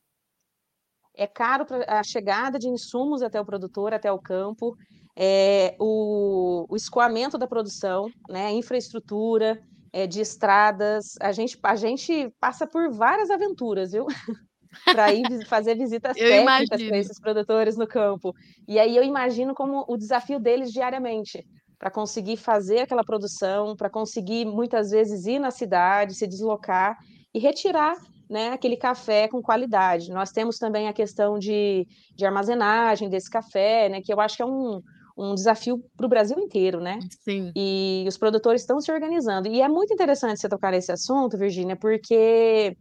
É 1.14 1.26
caro 1.26 1.64
a 1.86 2.02
chegada 2.02 2.58
de 2.58 2.68
insumos 2.68 3.22
até 3.22 3.40
o 3.40 3.44
produtor, 3.44 3.94
até 3.94 4.12
o 4.12 4.18
campo. 4.18 4.76
É, 5.16 5.76
o, 5.78 6.66
o, 6.68 6.76
escoamento 6.76 7.38
da 7.38 7.46
produção, 7.46 8.10
né, 8.28 8.46
a 8.46 8.52
infraestrutura 8.52 9.60
é, 9.92 10.06
de 10.06 10.20
estradas. 10.20 11.14
A 11.20 11.32
gente, 11.32 11.58
a 11.62 11.76
gente 11.76 12.32
passa 12.40 12.66
por 12.66 12.90
várias 12.90 13.30
aventuras, 13.30 13.92
viu? 13.92 14.06
para 14.84 15.12
ir 15.12 15.46
fazer 15.46 15.76
visitas 15.76 16.16
técnicas 16.16 16.82
para 16.82 16.98
esses 16.98 17.20
produtores 17.20 17.76
no 17.76 17.86
campo. 17.86 18.34
E 18.66 18.78
aí 18.78 18.96
eu 18.96 19.04
imagino 19.04 19.54
como 19.54 19.84
o 19.88 19.96
desafio 19.96 20.40
deles 20.40 20.72
diariamente 20.72 21.46
para 21.78 21.90
conseguir 21.90 22.36
fazer 22.36 22.80
aquela 22.80 23.04
produção, 23.04 23.76
para 23.76 23.90
conseguir 23.90 24.44
muitas 24.44 24.90
vezes 24.90 25.26
ir 25.26 25.38
na 25.38 25.50
cidade, 25.50 26.14
se 26.14 26.26
deslocar 26.26 26.98
e 27.32 27.38
retirar 27.38 27.96
né, 28.28 28.50
aquele 28.50 28.76
café 28.76 29.28
com 29.28 29.42
qualidade. 29.42 30.10
Nós 30.10 30.30
temos 30.30 30.58
também 30.58 30.88
a 30.88 30.92
questão 30.92 31.38
de, 31.38 31.86
de 32.16 32.24
armazenagem 32.24 33.08
desse 33.08 33.30
café, 33.30 33.88
né, 33.88 34.00
que 34.00 34.12
eu 34.12 34.20
acho 34.20 34.36
que 34.36 34.42
é 34.42 34.46
um, 34.46 34.80
um 35.16 35.34
desafio 35.34 35.82
para 35.96 36.06
o 36.06 36.08
Brasil 36.08 36.38
inteiro, 36.38 36.80
né? 36.80 36.98
Sim. 37.22 37.52
E 37.54 38.04
os 38.08 38.18
produtores 38.18 38.62
estão 38.62 38.80
se 38.80 38.90
organizando. 38.90 39.48
E 39.48 39.60
é 39.60 39.68
muito 39.68 39.92
interessante 39.92 40.40
você 40.40 40.48
tocar 40.48 40.72
nesse 40.72 40.90
assunto, 40.90 41.38
Virgínia, 41.38 41.76
porque 41.76 42.76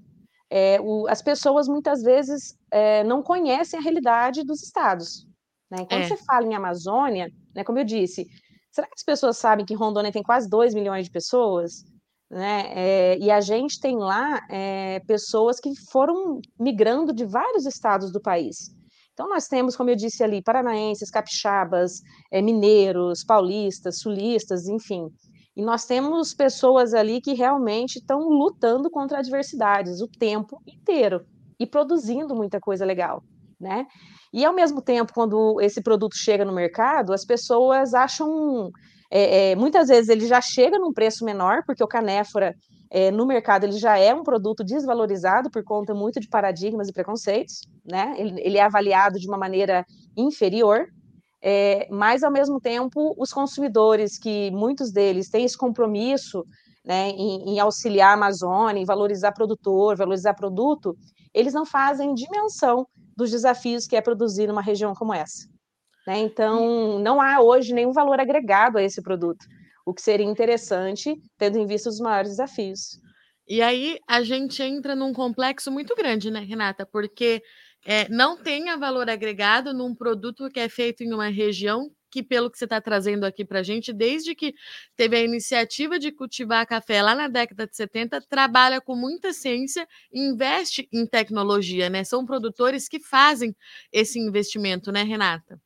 é, 0.50 0.80
o, 0.82 1.08
as 1.08 1.22
pessoas 1.22 1.68
muitas 1.68 2.02
vezes 2.02 2.56
é, 2.72 3.04
não 3.04 3.22
conhecem 3.22 3.80
a 3.80 3.84
realidade 3.84 4.44
dos 4.44 4.64
estados. 4.64 5.28
Né? 5.70 5.86
Quando 5.90 6.04
é. 6.04 6.08
você 6.08 6.18
fala 6.18 6.46
em 6.46 6.56
Amazônia, 6.56 7.30
né, 7.56 7.64
como 7.64 7.80
eu 7.80 7.84
disse, 7.84 8.28
será 8.72 8.88
que 8.88 8.94
as 8.96 9.04
pessoas 9.04 9.38
sabem 9.38 9.66
que 9.66 9.76
Rondônia 9.76 10.12
tem 10.12 10.24
quase 10.24 10.50
2 10.50 10.74
milhões 10.74 11.06
de 11.06 11.12
pessoas? 11.12 11.84
Né? 12.30 12.64
É, 12.76 13.18
e 13.20 13.30
a 13.30 13.42
gente 13.42 13.80
tem 13.80 13.98
lá 13.98 14.42
é, 14.50 15.00
pessoas 15.02 15.60
que 15.60 15.72
foram 15.92 16.40
migrando 16.60 17.14
de 17.14 17.26
vários 17.26 17.68
estados 17.68 18.12
do 18.12 18.20
país. 18.20 18.72
Então, 19.14 19.30
nós 19.30 19.48
temos, 19.48 19.76
como 19.76 19.92
eu 19.92 19.96
disse 19.96 20.24
ali, 20.24 20.42
paranaenses, 20.42 21.12
capixabas, 21.12 22.02
é, 22.32 22.42
mineiros, 22.42 23.24
paulistas, 23.24 24.00
sulistas, 24.00 24.68
enfim. 24.68 25.08
E 25.56 25.64
nós 25.64 25.86
temos 25.86 26.34
pessoas 26.34 26.96
ali 26.96 27.22
que 27.22 27.34
realmente 27.34 27.98
estão 27.98 28.28
lutando 28.28 28.90
contra 28.90 29.20
adversidades 29.20 30.02
o 30.02 30.08
tempo 30.08 30.60
inteiro 30.68 31.24
e 31.60 31.68
produzindo 31.68 32.36
muita 32.36 32.60
coisa 32.60 32.84
legal, 32.84 33.24
né? 33.60 33.86
E 34.34 34.44
ao 34.44 34.54
mesmo 34.54 34.82
tempo, 34.82 35.14
quando 35.14 35.62
esse 35.62 35.80
produto 35.82 36.16
chega 36.18 36.44
no 36.44 36.52
mercado, 36.52 37.14
as 37.14 37.24
pessoas 37.24 37.94
acham, 37.94 38.72
é, 39.12 39.52
é, 39.52 39.56
muitas 39.56 39.90
vezes 39.90 40.10
ele 40.10 40.26
já 40.26 40.42
chega 40.42 40.80
num 40.80 40.92
preço 40.92 41.24
menor, 41.24 41.62
porque 41.68 41.84
o 41.84 41.88
canéfora 41.88 42.56
é, 42.96 43.10
no 43.10 43.26
mercado 43.26 43.64
ele 43.64 43.80
já 43.80 43.98
é 43.98 44.14
um 44.14 44.22
produto 44.22 44.64
desvalorizado 44.64 45.50
por 45.50 45.64
conta 45.64 45.96
muito 45.96 46.20
de 46.20 46.28
paradigmas 46.30 46.88
e 46.88 46.94
preconceitos, 46.94 47.62
né? 47.84 48.14
Ele, 48.20 48.40
ele 48.40 48.58
é 48.60 48.62
avaliado 48.62 49.18
de 49.20 49.28
uma 49.28 49.38
maneira 49.38 49.84
inferior, 50.16 50.86
é, 51.42 51.88
mas 51.90 52.22
ao 52.22 52.32
mesmo 52.32 52.62
tempo 52.62 53.16
os 53.18 53.34
consumidores, 53.34 54.20
que 54.20 54.52
muitos 54.52 54.92
deles 54.92 55.28
têm 55.28 55.44
esse 55.44 55.58
compromisso 55.58 56.46
né, 56.86 57.10
em, 57.10 57.56
em 57.56 57.60
auxiliar 57.60 58.12
a 58.12 58.14
Amazônia, 58.14 58.80
em 58.80 58.86
valorizar 58.86 59.32
produtor, 59.32 59.98
valorizar 59.98 60.36
produto, 60.36 60.96
eles 61.34 61.54
não 61.54 61.66
fazem 61.66 62.14
dimensão 62.14 62.86
dos 63.18 63.32
desafios 63.32 63.88
que 63.88 63.96
é 63.96 64.02
produzir 64.02 64.46
numa 64.46 64.62
região 64.62 64.94
como 64.94 65.16
essa. 65.16 65.48
Né? 66.06 66.20
Então, 66.20 67.00
não 67.00 67.20
há 67.20 67.42
hoje 67.42 67.74
nenhum 67.74 67.92
valor 67.92 68.20
agregado 68.20 68.78
a 68.78 68.84
esse 68.84 69.02
produto 69.02 69.44
o 69.86 69.94
que 69.94 70.02
seria 70.02 70.26
interessante, 70.26 71.16
tendo 71.38 71.58
em 71.58 71.66
vista 71.66 71.90
os 71.90 72.00
maiores 72.00 72.32
desafios. 72.32 73.00
E 73.48 73.62
aí 73.62 74.00
a 74.08 74.24
gente 74.24 74.64
entra 74.64 74.96
num 74.96 75.14
complexo 75.14 75.72
muito 75.72 75.96
grande, 75.96 76.32
né, 76.32 76.40
Renata? 76.40 76.86
Porque 76.86 77.42
é, 77.86 78.08
não 78.10 78.38
tem 78.42 78.66
valor 78.78 79.10
agregado 79.10 79.74
num 79.74 79.94
produto 79.94 80.50
que 80.50 80.60
é 80.60 80.70
feito 80.70 81.04
em 81.04 81.14
uma 81.14 81.28
região 81.28 81.92
que, 82.10 82.22
pelo 82.24 82.50
que 82.50 82.58
você 82.58 82.66
está 82.66 82.80
trazendo 82.80 83.26
aqui 83.26 83.44
para 83.44 83.60
a 83.60 83.64
gente, 83.64 83.92
desde 83.92 84.36
que 84.36 84.54
teve 84.96 85.18
a 85.18 85.22
iniciativa 85.24 85.98
de 85.98 86.12
cultivar 86.12 86.66
café 86.68 87.02
lá 87.02 87.16
na 87.16 87.28
década 87.28 87.66
de 87.66 87.76
70, 87.76 88.22
trabalha 88.30 88.80
com 88.80 88.96
muita 88.96 89.34
ciência 89.34 89.88
e 90.14 90.20
investe 90.22 90.88
em 90.94 91.08
tecnologia, 91.08 91.90
né? 91.90 92.04
São 92.04 92.24
produtores 92.24 92.88
que 92.88 93.00
fazem 93.00 93.56
esse 93.92 94.20
investimento, 94.20 94.92
né, 94.92 95.02
Renata? 95.02 95.60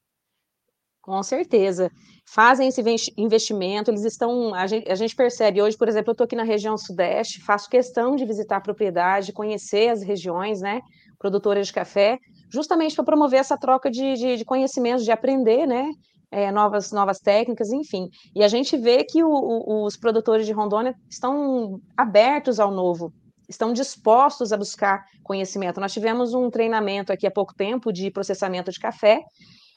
Com 1.07 1.23
certeza. 1.23 1.89
Fazem 2.25 2.67
esse 2.67 2.83
investimento, 3.15 3.89
eles 3.89 4.03
estão. 4.03 4.53
A 4.53 4.67
gente, 4.67 4.91
a 4.91 4.95
gente 4.95 5.15
percebe 5.15 5.61
hoje, 5.61 5.77
por 5.77 5.87
exemplo, 5.87 6.09
eu 6.09 6.11
estou 6.11 6.25
aqui 6.25 6.35
na 6.35 6.43
região 6.43 6.77
Sudeste, 6.77 7.41
faço 7.41 7.69
questão 7.69 8.17
de 8.17 8.25
visitar 8.25 8.57
a 8.57 8.61
propriedade, 8.61 9.31
conhecer 9.31 9.87
as 9.87 10.03
regiões, 10.03 10.59
né, 10.59 10.81
produtoras 11.17 11.67
de 11.67 11.71
café, 11.73 12.19
justamente 12.51 12.93
para 12.93 13.05
promover 13.05 13.39
essa 13.39 13.57
troca 13.57 13.89
de, 13.89 14.15
de, 14.15 14.35
de 14.35 14.43
conhecimentos, 14.43 15.05
de 15.05 15.11
aprender, 15.11 15.65
né, 15.65 15.89
é, 16.29 16.51
novas, 16.51 16.91
novas 16.91 17.19
técnicas, 17.19 17.71
enfim. 17.71 18.09
E 18.35 18.43
a 18.43 18.49
gente 18.49 18.75
vê 18.75 19.05
que 19.05 19.23
o, 19.23 19.29
o, 19.29 19.85
os 19.85 19.95
produtores 19.95 20.45
de 20.45 20.51
Rondônia 20.51 20.93
estão 21.09 21.79
abertos 21.95 22.59
ao 22.59 22.69
novo, 22.69 23.13
estão 23.47 23.71
dispostos 23.71 24.51
a 24.51 24.57
buscar 24.57 25.05
conhecimento. 25.23 25.79
Nós 25.79 25.93
tivemos 25.93 26.33
um 26.33 26.49
treinamento 26.49 27.13
aqui 27.13 27.25
há 27.25 27.31
pouco 27.31 27.55
tempo 27.55 27.93
de 27.93 28.11
processamento 28.11 28.71
de 28.73 28.79
café, 28.81 29.21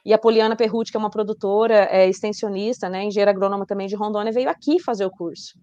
e 0.04 0.12
a 0.12 0.18
Poliana 0.18 0.56
Perruti, 0.56 0.90
que 0.90 0.96
é 0.96 1.00
uma 1.00 1.10
produtora 1.10 1.88
é, 1.90 2.08
extensionista, 2.08 2.88
né, 2.88 3.04
engenheira 3.04 3.30
agrônoma 3.30 3.66
também 3.66 3.86
de 3.86 3.94
Rondônia, 3.94 4.32
veio 4.32 4.48
aqui 4.48 4.78
fazer 4.80 5.04
o 5.04 5.10
curso. 5.10 5.58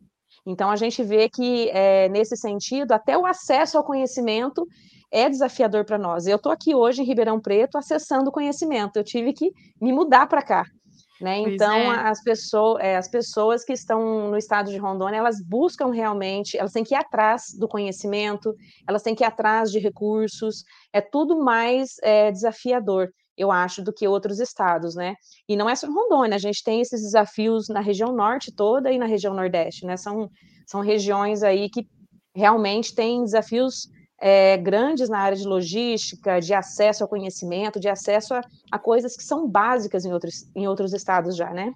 Então, 0.45 0.69
a 0.69 0.76
gente 0.76 1.04
vê 1.04 1.28
que, 1.28 1.69
é, 1.71 2.08
nesse 2.08 2.38
sentido, 2.38 2.93
até 2.93 3.17
o 3.17 3.26
acesso 3.26 3.78
ao 3.78 3.84
conhecimento 3.84 4.65
é 5.12 5.30
desafiador 5.30 5.84
para 5.84 5.97
nós. 5.97 6.26
Eu 6.26 6.38
estou 6.38 6.52
aqui 6.52 6.73
hoje 6.73 7.02
em 7.02 7.06
Ribeirão 7.06 7.39
Preto 7.39 7.78
acessando 7.78 8.30
o 8.30 8.32
conhecimento, 8.32 8.97
eu 8.97 9.04
tive 9.04 9.34
que 9.34 9.52
me 9.82 9.91
mudar 9.91 10.28
para 10.28 10.41
cá. 10.41 10.65
Né? 11.19 11.39
Então, 11.39 11.73
é. 11.76 12.08
as, 12.08 12.21
pessoas, 12.21 12.84
é, 12.84 12.95
as 12.95 13.08
pessoas 13.08 13.63
que 13.63 13.73
estão 13.73 14.30
no 14.30 14.38
estado 14.38 14.69
de 14.69 14.78
Rondônia, 14.78 15.17
elas 15.17 15.41
buscam 15.41 15.91
realmente, 15.91 16.58
elas 16.58 16.71
têm 16.71 16.84
que 16.84 16.93
ir 16.93 16.97
atrás 16.97 17.45
do 17.58 17.67
conhecimento, 17.67 18.54
elas 18.88 19.02
têm 19.02 19.15
que 19.15 19.23
ir 19.23 19.26
atrás 19.26 19.71
de 19.71 19.80
recursos, 19.80 20.63
é 20.93 21.02
tudo 21.02 21.39
mais 21.39 21.95
é, 22.04 22.32
desafiador 22.32 23.10
eu 23.38 23.52
acho, 23.52 23.84
do 23.84 23.93
que 23.93 24.08
outros 24.08 24.39
estados, 24.39 24.95
né? 24.95 25.15
E 25.47 25.56
não 25.56 25.69
é 25.69 25.76
só 25.76 25.88
Rondônia, 25.88 26.36
a 26.36 26.39
gente 26.39 26.63
tem 26.63 26.82
esses 26.82 27.02
desafios 27.02 27.69
na 27.69 27.80
região 27.80 28.12
norte 28.12 28.52
toda 28.52 28.91
e 28.91 28.97
na 28.97 29.06
região 29.06 29.34
nordeste, 29.34 29.86
né? 29.86 29.95
São, 29.95 30.30
são 30.65 30.82
regiões 30.82 31.43
aí 31.43 31.69
que 31.69 31.88
realmente 32.36 32.95
têm 32.95 33.23
desafios 33.23 33.88
é, 34.19 34.58
grandes 34.58 35.10
na 35.10 35.19
área 35.19 35.38
de 35.38 35.47
logística, 35.47 36.39
de 36.39 36.54
acesso 36.54 37.04
ao 37.04 37.10
conhecimento, 37.10 37.80
de 37.80 37.88
acesso 37.88 38.34
a, 38.34 38.41
a 38.71 38.80
coisas 38.80 39.15
que 39.15 39.23
são 39.23 39.47
básicas 39.47 40.06
em 40.06 40.12
outros, 40.12 40.50
em 40.56 40.67
outros 40.67 40.93
estados 40.93 41.36
já, 41.36 41.52
né? 41.52 41.71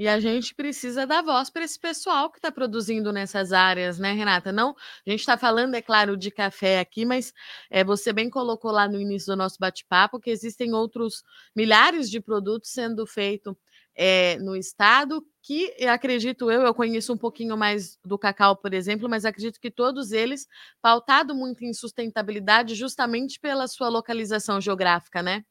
E 0.00 0.08
a 0.08 0.18
gente 0.18 0.54
precisa 0.54 1.06
dar 1.06 1.22
voz 1.22 1.50
para 1.50 1.62
esse 1.62 1.78
pessoal 1.78 2.30
que 2.30 2.38
está 2.38 2.50
produzindo 2.50 3.12
nessas 3.12 3.52
áreas, 3.52 3.98
né, 3.98 4.14
Renata? 4.14 4.50
Não, 4.50 4.70
a 5.06 5.10
gente 5.10 5.20
está 5.20 5.36
falando, 5.36 5.74
é 5.74 5.82
claro, 5.82 6.16
de 6.16 6.30
café 6.30 6.80
aqui, 6.80 7.04
mas 7.04 7.34
é, 7.68 7.84
você 7.84 8.10
bem 8.10 8.30
colocou 8.30 8.70
lá 8.70 8.88
no 8.88 8.98
início 8.98 9.26
do 9.30 9.36
nosso 9.36 9.58
bate-papo 9.60 10.18
que 10.18 10.30
existem 10.30 10.72
outros 10.72 11.22
milhares 11.54 12.08
de 12.08 12.18
produtos 12.18 12.70
sendo 12.70 13.06
feitos 13.06 13.54
é, 13.94 14.38
no 14.38 14.56
estado, 14.56 15.22
que 15.42 15.70
acredito 15.84 16.50
eu, 16.50 16.62
eu 16.62 16.72
conheço 16.72 17.12
um 17.12 17.18
pouquinho 17.18 17.54
mais 17.54 17.98
do 18.02 18.18
cacau, 18.18 18.56
por 18.56 18.72
exemplo, 18.72 19.06
mas 19.06 19.26
acredito 19.26 19.60
que 19.60 19.70
todos 19.70 20.12
eles 20.12 20.46
pautado 20.80 21.34
muito 21.34 21.62
em 21.62 21.74
sustentabilidade, 21.74 22.74
justamente 22.74 23.38
pela 23.38 23.68
sua 23.68 23.90
localização 23.90 24.62
geográfica, 24.62 25.22
né? 25.22 25.44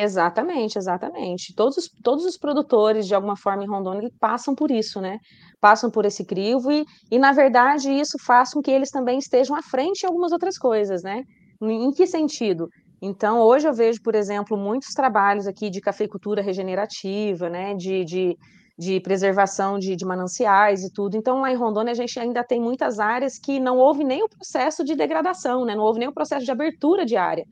Exatamente, 0.00 0.78
exatamente. 0.78 1.52
Todos 1.56 1.76
os, 1.76 1.88
todos 2.04 2.24
os 2.24 2.38
produtores, 2.38 3.04
de 3.04 3.16
alguma 3.16 3.36
forma, 3.36 3.64
em 3.64 3.66
Rondônia, 3.66 4.08
passam 4.20 4.54
por 4.54 4.70
isso, 4.70 5.00
né? 5.00 5.18
Passam 5.60 5.90
por 5.90 6.04
esse 6.06 6.24
crivo 6.24 6.70
e, 6.70 6.84
e, 7.10 7.18
na 7.18 7.32
verdade, 7.32 7.90
isso 7.90 8.16
faz 8.24 8.52
com 8.52 8.62
que 8.62 8.70
eles 8.70 8.90
também 8.90 9.18
estejam 9.18 9.56
à 9.56 9.62
frente 9.62 10.04
em 10.04 10.06
algumas 10.06 10.30
outras 10.30 10.56
coisas, 10.56 11.02
né? 11.02 11.24
Em 11.60 11.90
que 11.90 12.06
sentido? 12.06 12.68
Então, 13.02 13.40
hoje 13.40 13.66
eu 13.66 13.74
vejo, 13.74 14.00
por 14.00 14.14
exemplo, 14.14 14.56
muitos 14.56 14.94
trabalhos 14.94 15.48
aqui 15.48 15.68
de 15.68 15.80
cafeicultura 15.80 16.42
regenerativa, 16.42 17.50
né? 17.50 17.74
De, 17.74 18.04
de, 18.04 18.36
de 18.78 19.00
preservação 19.00 19.80
de, 19.80 19.96
de 19.96 20.04
mananciais 20.06 20.84
e 20.84 20.92
tudo. 20.92 21.16
Então, 21.16 21.40
lá 21.40 21.50
em 21.50 21.56
Rondônia, 21.56 21.90
a 21.90 21.96
gente 21.96 22.20
ainda 22.20 22.44
tem 22.44 22.60
muitas 22.60 23.00
áreas 23.00 23.36
que 23.36 23.58
não 23.58 23.76
houve 23.78 24.04
nem 24.04 24.22
o 24.22 24.28
processo 24.28 24.84
de 24.84 24.94
degradação, 24.94 25.64
né? 25.64 25.74
Não 25.74 25.82
houve 25.82 25.98
nem 25.98 26.08
o 26.08 26.14
processo 26.14 26.44
de 26.44 26.52
abertura 26.52 27.04
de 27.04 27.16
área. 27.16 27.44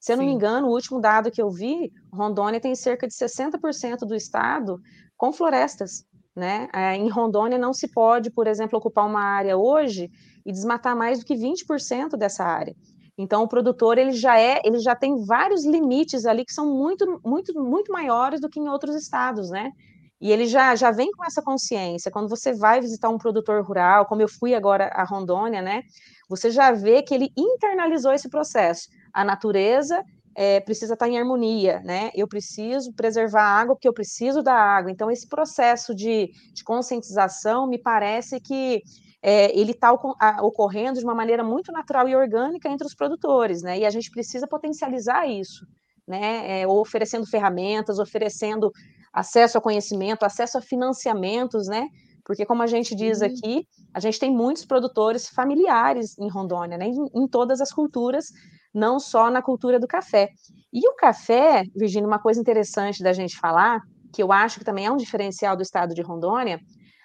Se 0.00 0.12
eu 0.12 0.16
não 0.16 0.24
Sim. 0.24 0.30
me 0.30 0.34
engano, 0.34 0.68
o 0.68 0.72
último 0.72 1.00
dado 1.00 1.30
que 1.30 1.42
eu 1.42 1.50
vi, 1.50 1.92
Rondônia 2.12 2.60
tem 2.60 2.74
cerca 2.74 3.06
de 3.06 3.14
60% 3.14 4.00
do 4.00 4.14
estado 4.14 4.80
com 5.16 5.32
florestas. 5.32 6.04
Né? 6.36 6.68
É, 6.72 6.94
em 6.94 7.08
Rondônia 7.08 7.58
não 7.58 7.72
se 7.72 7.88
pode, 7.88 8.30
por 8.30 8.46
exemplo, 8.46 8.78
ocupar 8.78 9.06
uma 9.06 9.22
área 9.22 9.56
hoje 9.56 10.08
e 10.46 10.52
desmatar 10.52 10.96
mais 10.96 11.18
do 11.18 11.24
que 11.24 11.34
20% 11.34 12.16
dessa 12.16 12.44
área. 12.44 12.76
Então 13.18 13.42
o 13.42 13.48
produtor 13.48 13.98
ele 13.98 14.12
já 14.12 14.38
é, 14.38 14.60
ele 14.64 14.78
já 14.78 14.94
tem 14.94 15.24
vários 15.24 15.66
limites 15.66 16.24
ali 16.24 16.44
que 16.44 16.52
são 16.52 16.72
muito, 16.72 17.20
muito, 17.24 17.52
muito 17.60 17.90
maiores 17.90 18.40
do 18.40 18.48
que 18.48 18.60
em 18.60 18.68
outros 18.68 18.94
estados, 18.94 19.50
né? 19.50 19.72
E 20.20 20.30
ele 20.30 20.46
já, 20.46 20.74
já 20.76 20.92
vem 20.92 21.10
com 21.12 21.24
essa 21.24 21.42
consciência. 21.42 22.10
Quando 22.10 22.28
você 22.28 22.52
vai 22.52 22.80
visitar 22.80 23.08
um 23.08 23.18
produtor 23.18 23.64
rural, 23.64 24.06
como 24.06 24.22
eu 24.22 24.28
fui 24.28 24.54
agora 24.54 24.86
a 24.94 25.04
Rondônia, 25.04 25.60
né? 25.60 25.82
Você 26.28 26.50
já 26.50 26.70
vê 26.70 27.02
que 27.02 27.14
ele 27.14 27.30
internalizou 27.36 28.12
esse 28.12 28.28
processo. 28.28 28.88
A 29.12 29.24
natureza 29.24 30.02
é, 30.34 30.60
precisa 30.60 30.94
estar 30.94 31.08
em 31.08 31.18
harmonia, 31.18 31.80
né? 31.80 32.10
Eu 32.14 32.28
preciso 32.28 32.92
preservar 32.92 33.42
a 33.42 33.60
água 33.60 33.74
porque 33.74 33.88
eu 33.88 33.92
preciso 33.92 34.42
da 34.42 34.54
água. 34.54 34.90
Então, 34.90 35.10
esse 35.10 35.26
processo 35.26 35.94
de, 35.94 36.30
de 36.52 36.62
conscientização 36.62 37.66
me 37.66 37.76
parece 37.76 38.38
que 38.40 38.82
é, 39.20 39.58
ele 39.58 39.72
está 39.72 39.92
ocorrendo 39.92 41.00
de 41.00 41.04
uma 41.04 41.14
maneira 41.14 41.42
muito 41.42 41.72
natural 41.72 42.08
e 42.08 42.14
orgânica 42.14 42.68
entre 42.68 42.86
os 42.86 42.94
produtores, 42.94 43.62
né? 43.62 43.80
E 43.80 43.84
a 43.84 43.90
gente 43.90 44.10
precisa 44.10 44.46
potencializar 44.46 45.26
isso, 45.26 45.66
né? 46.06 46.60
É, 46.60 46.66
oferecendo 46.68 47.26
ferramentas, 47.26 47.98
oferecendo 47.98 48.70
acesso 49.12 49.58
a 49.58 49.60
conhecimento, 49.60 50.22
acesso 50.22 50.58
a 50.58 50.60
financiamentos, 50.60 51.66
né? 51.66 51.88
Porque, 52.28 52.44
como 52.44 52.62
a 52.62 52.66
gente 52.66 52.94
diz 52.94 53.22
aqui, 53.22 53.66
a 53.94 54.00
gente 54.00 54.20
tem 54.20 54.30
muitos 54.30 54.66
produtores 54.66 55.26
familiares 55.30 56.14
em 56.18 56.28
Rondônia, 56.28 56.76
né? 56.76 56.86
Em, 56.86 57.22
em 57.22 57.26
todas 57.26 57.58
as 57.58 57.72
culturas, 57.72 58.26
não 58.72 59.00
só 59.00 59.30
na 59.30 59.40
cultura 59.40 59.80
do 59.80 59.88
café. 59.88 60.28
E 60.70 60.86
o 60.86 60.94
café, 60.94 61.64
Virginia, 61.74 62.06
uma 62.06 62.18
coisa 62.18 62.38
interessante 62.38 63.02
da 63.02 63.14
gente 63.14 63.34
falar, 63.38 63.80
que 64.12 64.22
eu 64.22 64.30
acho 64.30 64.58
que 64.58 64.64
também 64.64 64.84
é 64.84 64.92
um 64.92 64.98
diferencial 64.98 65.56
do 65.56 65.62
estado 65.62 65.94
de 65.94 66.02
Rondônia, 66.02 66.60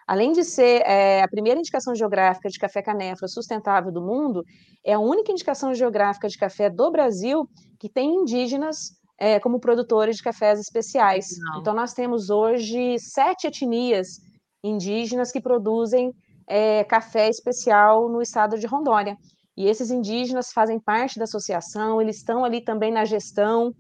além 0.06 0.34
de 0.34 0.44
ser 0.44 0.82
é, 0.86 1.24
a 1.24 1.28
primeira 1.30 1.58
indicação 1.58 1.96
geográfica 1.96 2.50
de 2.50 2.60
café 2.60 2.82
canéfora 2.82 3.30
sustentável 3.30 3.94
do 3.94 4.02
mundo, 4.02 4.44
é 4.84 4.92
a 4.92 5.00
única 5.00 5.32
indicação 5.32 5.74
geográfica 5.74 6.28
de 6.28 6.38
café 6.38 6.70
do 6.70 6.92
Brasil 6.92 7.50
que 7.80 7.88
tem 7.88 8.14
indígenas 8.14 8.92
é, 9.18 9.40
como 9.40 9.58
produtores 9.58 10.18
de 10.18 10.24
cafés 10.24 10.60
especiais. 10.60 11.28
Não. 11.40 11.62
Então, 11.62 11.74
nós 11.74 11.94
temos 11.94 12.30
hoje 12.30 13.00
sete 13.00 13.48
etnias 13.48 14.20
indígenas 14.64 15.32
que 15.32 15.42
produzem 15.42 16.14
é, 16.48 16.84
café 16.84 17.30
especial 17.30 18.10
no 18.10 18.22
estado 18.22 18.58
de 18.58 18.66
Rondônia. 18.66 19.18
E 19.56 19.68
esses 19.68 19.92
indígenas 19.92 20.52
fazem 20.52 20.80
parte 20.80 21.18
da 21.18 21.26
associação, 21.26 22.02
eles 22.02 22.18
estão 22.18 22.44
ali 22.44 22.62
também 22.62 22.92
na 22.92 23.06
gestão, 23.06 23.74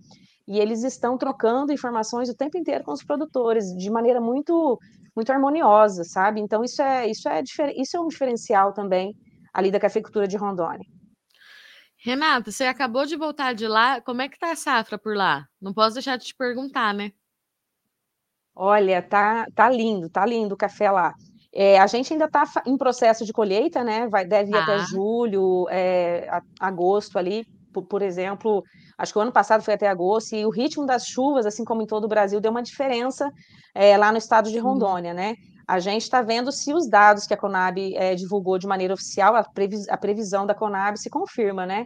e 0.47 0.59
eles 0.59 0.83
estão 0.83 1.17
trocando 1.17 1.71
informações 1.71 2.29
o 2.29 2.35
tempo 2.35 2.57
inteiro 2.57 2.83
com 2.83 2.91
os 2.91 3.03
produtores, 3.03 3.75
de 3.75 3.89
maneira 3.89 4.19
muito 4.19 4.79
muito 5.15 5.31
harmoniosa, 5.31 6.03
sabe? 6.03 6.41
Então 6.41 6.63
isso 6.63 6.81
é 6.81 7.07
isso 7.07 7.29
é 7.29 7.43
isso 7.75 7.95
é 7.95 7.99
um 7.99 8.07
diferencial 8.07 8.73
também 8.73 9.15
ali 9.53 9.71
da 9.71 9.79
cafeicultura 9.79 10.27
de 10.27 10.37
Rondônia. 10.37 10.85
Renata, 11.97 12.51
você 12.51 12.65
acabou 12.65 13.05
de 13.05 13.15
voltar 13.15 13.53
de 13.53 13.67
lá, 13.67 14.01
como 14.01 14.21
é 14.21 14.27
que 14.27 14.37
tá 14.37 14.51
a 14.51 14.55
safra 14.55 14.97
por 14.97 15.15
lá? 15.15 15.47
Não 15.61 15.73
posso 15.73 15.93
deixar 15.93 16.17
de 16.17 16.25
te 16.25 16.35
perguntar, 16.35 16.93
né? 16.93 17.13
Olha, 18.55 19.01
tá 19.01 19.47
tá 19.55 19.69
lindo, 19.69 20.09
tá 20.09 20.25
lindo 20.25 20.53
o 20.53 20.57
café 20.57 20.91
lá. 20.91 21.13
É, 21.55 21.79
a 21.79 21.85
gente 21.85 22.11
ainda 22.11 22.25
está 22.25 22.43
em 22.65 22.77
processo 22.77 23.25
de 23.25 23.31
colheita, 23.31 23.83
né? 23.83 24.07
Vai, 24.07 24.25
deve 24.25 24.51
ir 24.51 24.55
ah. 24.55 24.63
até 24.63 24.79
julho, 24.79 25.67
é, 25.69 26.27
agosto 26.59 27.19
ali, 27.19 27.45
por, 27.71 27.83
por, 27.83 28.01
exemplo. 28.01 28.63
Acho 28.97 29.13
que 29.13 29.19
o 29.19 29.21
ano 29.21 29.31
passado 29.31 29.61
foi 29.61 29.75
até 29.75 29.87
agosto, 29.87 30.35
e 30.35 30.45
o 30.45 30.49
ritmo 30.49 30.85
das 30.85 31.05
chuvas, 31.05 31.45
assim 31.45 31.63
como 31.63 31.81
em 31.81 31.85
todo 31.85 32.05
o 32.05 32.07
Brasil, 32.07 32.41
deu 32.41 32.51
uma 32.51 32.63
diferença 32.63 33.31
é, 33.73 33.95
lá 33.97 34.11
no 34.11 34.17
estado 34.17 34.49
de 34.49 34.57
Rondônia, 34.57 35.13
né? 35.13 35.35
A 35.67 35.79
gente 35.79 36.01
está 36.01 36.21
vendo 36.21 36.51
se 36.51 36.73
os 36.73 36.89
dados 36.89 37.25
que 37.25 37.33
a 37.33 37.37
Conab 37.37 37.77
é, 37.95 38.15
divulgou 38.15 38.57
de 38.57 38.67
maneira 38.67 38.93
oficial, 38.93 39.35
a, 39.35 39.43
previs, 39.43 39.87
a 39.89 39.97
previsão 39.97 40.45
da 40.45 40.53
Conab 40.53 40.97
se 40.97 41.09
confirma, 41.09 41.65
né? 41.65 41.85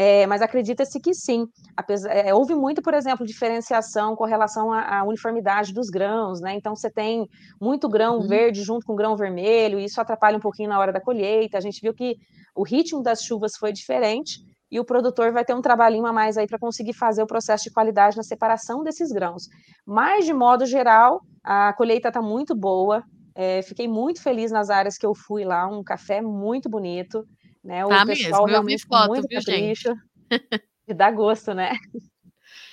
É, 0.00 0.28
mas 0.28 0.40
acredita-se 0.40 1.00
que 1.00 1.12
sim. 1.12 1.48
Apesar, 1.76 2.12
é, 2.12 2.32
houve 2.32 2.54
muito, 2.54 2.80
por 2.80 2.94
exemplo, 2.94 3.26
diferenciação 3.26 4.14
com 4.14 4.24
relação 4.24 4.72
à, 4.72 5.00
à, 5.00 5.02
uniformidade 5.02 5.74
dos 5.74 5.90
grãos, 5.90 6.40
né? 6.40 6.54
Então 6.54 6.76
você 6.76 6.88
tem 6.88 7.28
muito 7.60 7.88
grão 7.88 8.18
uhum. 8.18 8.28
verde 8.28 8.62
junto 8.62 8.86
com 8.86 8.94
grão 8.94 9.16
vermelho, 9.16 9.76
e 9.76 9.86
isso 9.86 10.00
atrapalha 10.00 10.36
um 10.36 10.40
pouquinho 10.40 10.68
na 10.68 10.78
hora 10.78 10.92
da 10.92 11.00
colheita. 11.00 11.58
A 11.58 11.60
gente 11.60 11.80
viu 11.80 11.92
que 11.92 12.14
o 12.54 12.62
ritmo 12.62 13.02
das 13.02 13.24
chuvas 13.24 13.56
foi 13.56 13.72
diferente 13.72 14.38
e 14.70 14.78
o 14.78 14.84
produtor 14.84 15.32
vai 15.32 15.44
ter 15.44 15.52
um 15.52 15.60
trabalhinho 15.60 16.06
a 16.06 16.12
mais 16.12 16.38
aí 16.38 16.46
para 16.46 16.60
conseguir 16.60 16.92
fazer 16.92 17.24
o 17.24 17.26
processo 17.26 17.64
de 17.64 17.72
qualidade 17.72 18.16
na 18.16 18.22
separação 18.22 18.84
desses 18.84 19.10
grãos. 19.10 19.48
Mas, 19.84 20.24
de 20.24 20.32
modo 20.32 20.64
geral, 20.64 21.22
a 21.42 21.72
colheita 21.72 22.06
está 22.06 22.22
muito 22.22 22.54
boa. 22.54 23.02
É, 23.34 23.62
fiquei 23.62 23.88
muito 23.88 24.22
feliz 24.22 24.52
nas 24.52 24.70
áreas 24.70 24.96
que 24.96 25.06
eu 25.06 25.12
fui 25.12 25.44
lá, 25.44 25.66
um 25.66 25.82
café 25.82 26.22
muito 26.22 26.68
bonito. 26.68 27.26
Né? 27.62 27.84
O 27.84 27.88
tá 27.88 28.06
pessoal 28.06 28.42
mesmo, 28.42 28.46
realmente 28.46 28.86
foto, 28.86 29.08
muito 29.08 29.28
viu, 29.28 29.38
capricho. 29.38 29.94
E 30.88 30.94
dá 30.94 31.10
gosto, 31.10 31.52
né? 31.52 31.76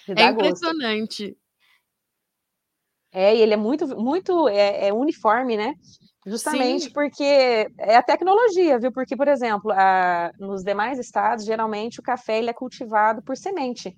é 0.07 0.29
impressionante. 0.29 1.27
Gosto. 1.27 1.45
É, 3.11 3.35
e 3.35 3.41
ele 3.41 3.53
é 3.53 3.57
muito, 3.57 3.87
muito 3.97 4.47
é, 4.47 4.87
é 4.87 4.93
uniforme, 4.93 5.57
né? 5.57 5.73
Justamente 6.25 6.85
Sim. 6.85 6.91
porque 6.91 7.23
é 7.77 7.95
a 7.95 8.03
tecnologia, 8.03 8.79
viu? 8.79 8.91
Porque, 8.91 9.15
por 9.15 9.27
exemplo, 9.27 9.71
a, 9.71 10.31
nos 10.39 10.63
demais 10.63 10.97
estados, 10.97 11.45
geralmente 11.45 11.99
o 11.99 12.03
café 12.03 12.39
ele 12.39 12.49
é 12.49 12.53
cultivado 12.53 13.21
por 13.21 13.37
semente. 13.37 13.95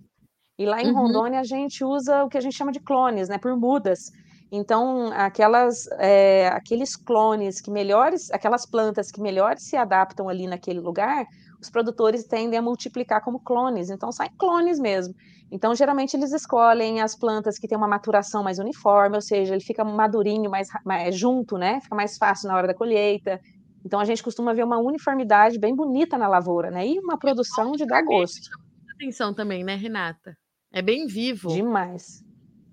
E 0.59 0.65
lá 0.65 0.81
em 0.81 0.87
uhum. 0.87 0.93
Rondônia 0.93 1.39
a 1.39 1.43
gente 1.43 1.83
usa 1.83 2.23
o 2.23 2.29
que 2.29 2.37
a 2.37 2.41
gente 2.41 2.55
chama 2.55 2.71
de 2.71 2.79
clones, 2.79 3.29
né? 3.29 3.37
Por 3.37 3.55
mudas. 3.55 4.11
Então, 4.51 5.11
aquelas, 5.13 5.87
é, 5.99 6.47
aqueles 6.47 6.95
clones 6.95 7.59
que 7.59 7.69
melhores, 7.69 8.31
aquelas 8.31 8.65
plantas 8.65 9.11
que 9.11 9.21
melhores 9.21 9.63
se 9.67 9.75
adaptam 9.75 10.29
ali 10.29 10.47
naquele 10.47 10.79
lugar, 10.79 11.25
os 11.61 11.69
produtores 11.69 12.25
tendem 12.25 12.57
a 12.57 12.61
multiplicar 12.61 13.21
como 13.23 13.41
clones. 13.43 13.89
Então, 13.89 14.11
saem 14.11 14.31
clones 14.37 14.79
mesmo. 14.79 15.13
Então, 15.51 15.75
geralmente 15.75 16.15
eles 16.15 16.31
escolhem 16.31 17.01
as 17.01 17.17
plantas 17.17 17.57
que 17.57 17.67
têm 17.67 17.77
uma 17.77 17.87
maturação 17.87 18.43
mais 18.43 18.57
uniforme, 18.59 19.15
ou 19.15 19.21
seja, 19.21 19.53
ele 19.53 19.63
fica 19.63 19.83
madurinho, 19.83 20.49
mais, 20.49 20.67
mais 20.85 21.15
junto, 21.15 21.57
né? 21.57 21.79
Fica 21.81 21.95
mais 21.95 22.17
fácil 22.17 22.47
na 22.47 22.55
hora 22.55 22.67
da 22.67 22.73
colheita. 22.73 23.39
Então, 23.85 23.99
a 23.99 24.05
gente 24.05 24.23
costuma 24.23 24.53
ver 24.53 24.63
uma 24.63 24.77
uniformidade 24.77 25.59
bem 25.59 25.75
bonita 25.75 26.17
na 26.17 26.27
lavoura, 26.27 26.69
né? 26.69 26.87
E 26.87 26.99
uma 26.99 27.17
produção 27.17 27.71
de 27.71 27.85
dar 27.85 28.03
gosto. 28.03 28.49
Atenção 28.95 29.33
também, 29.33 29.63
né, 29.63 29.75
Renata? 29.75 30.33
É 30.73 30.81
bem 30.81 31.07
vivo. 31.07 31.49
Demais. 31.49 32.26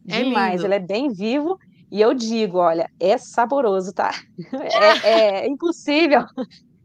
É 0.08 0.22
Demais, 0.22 0.60
lindo. 0.60 0.66
ele 0.66 0.74
é 0.74 0.80
bem 0.80 1.12
vivo. 1.12 1.58
E 1.90 2.00
eu 2.00 2.12
digo, 2.12 2.58
olha, 2.58 2.90
é 2.98 3.16
saboroso, 3.16 3.92
tá? 3.92 4.10
É, 4.72 5.44
é 5.44 5.48
impossível. 5.48 6.24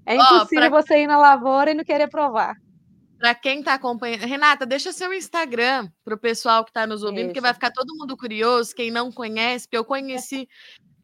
É 0.05 0.15
impossível 0.15 0.67
oh, 0.67 0.69
pra... 0.69 0.81
você 0.81 1.03
ir 1.03 1.07
na 1.07 1.17
lavoura 1.17 1.71
e 1.71 1.73
não 1.73 1.83
querer 1.83 2.07
provar. 2.07 2.55
Para 3.17 3.35
quem 3.35 3.59
está 3.59 3.73
acompanhando, 3.73 4.21
Renata, 4.21 4.65
deixa 4.65 4.93
seu 4.93 5.13
Instagram 5.13 5.89
para 6.05 6.15
o 6.15 6.17
pessoal 6.17 6.63
que 6.63 6.69
está 6.69 6.87
nos 6.87 7.03
ouvindo, 7.03 7.19
Isso. 7.19 7.27
porque 7.29 7.41
vai 7.41 7.53
ficar 7.53 7.71
todo 7.71 7.97
mundo 7.97 8.15
curioso, 8.15 8.73
quem 8.73 8.89
não 8.89 9.11
conhece, 9.11 9.65
porque 9.65 9.77
eu 9.77 9.83
conheci 9.83 10.47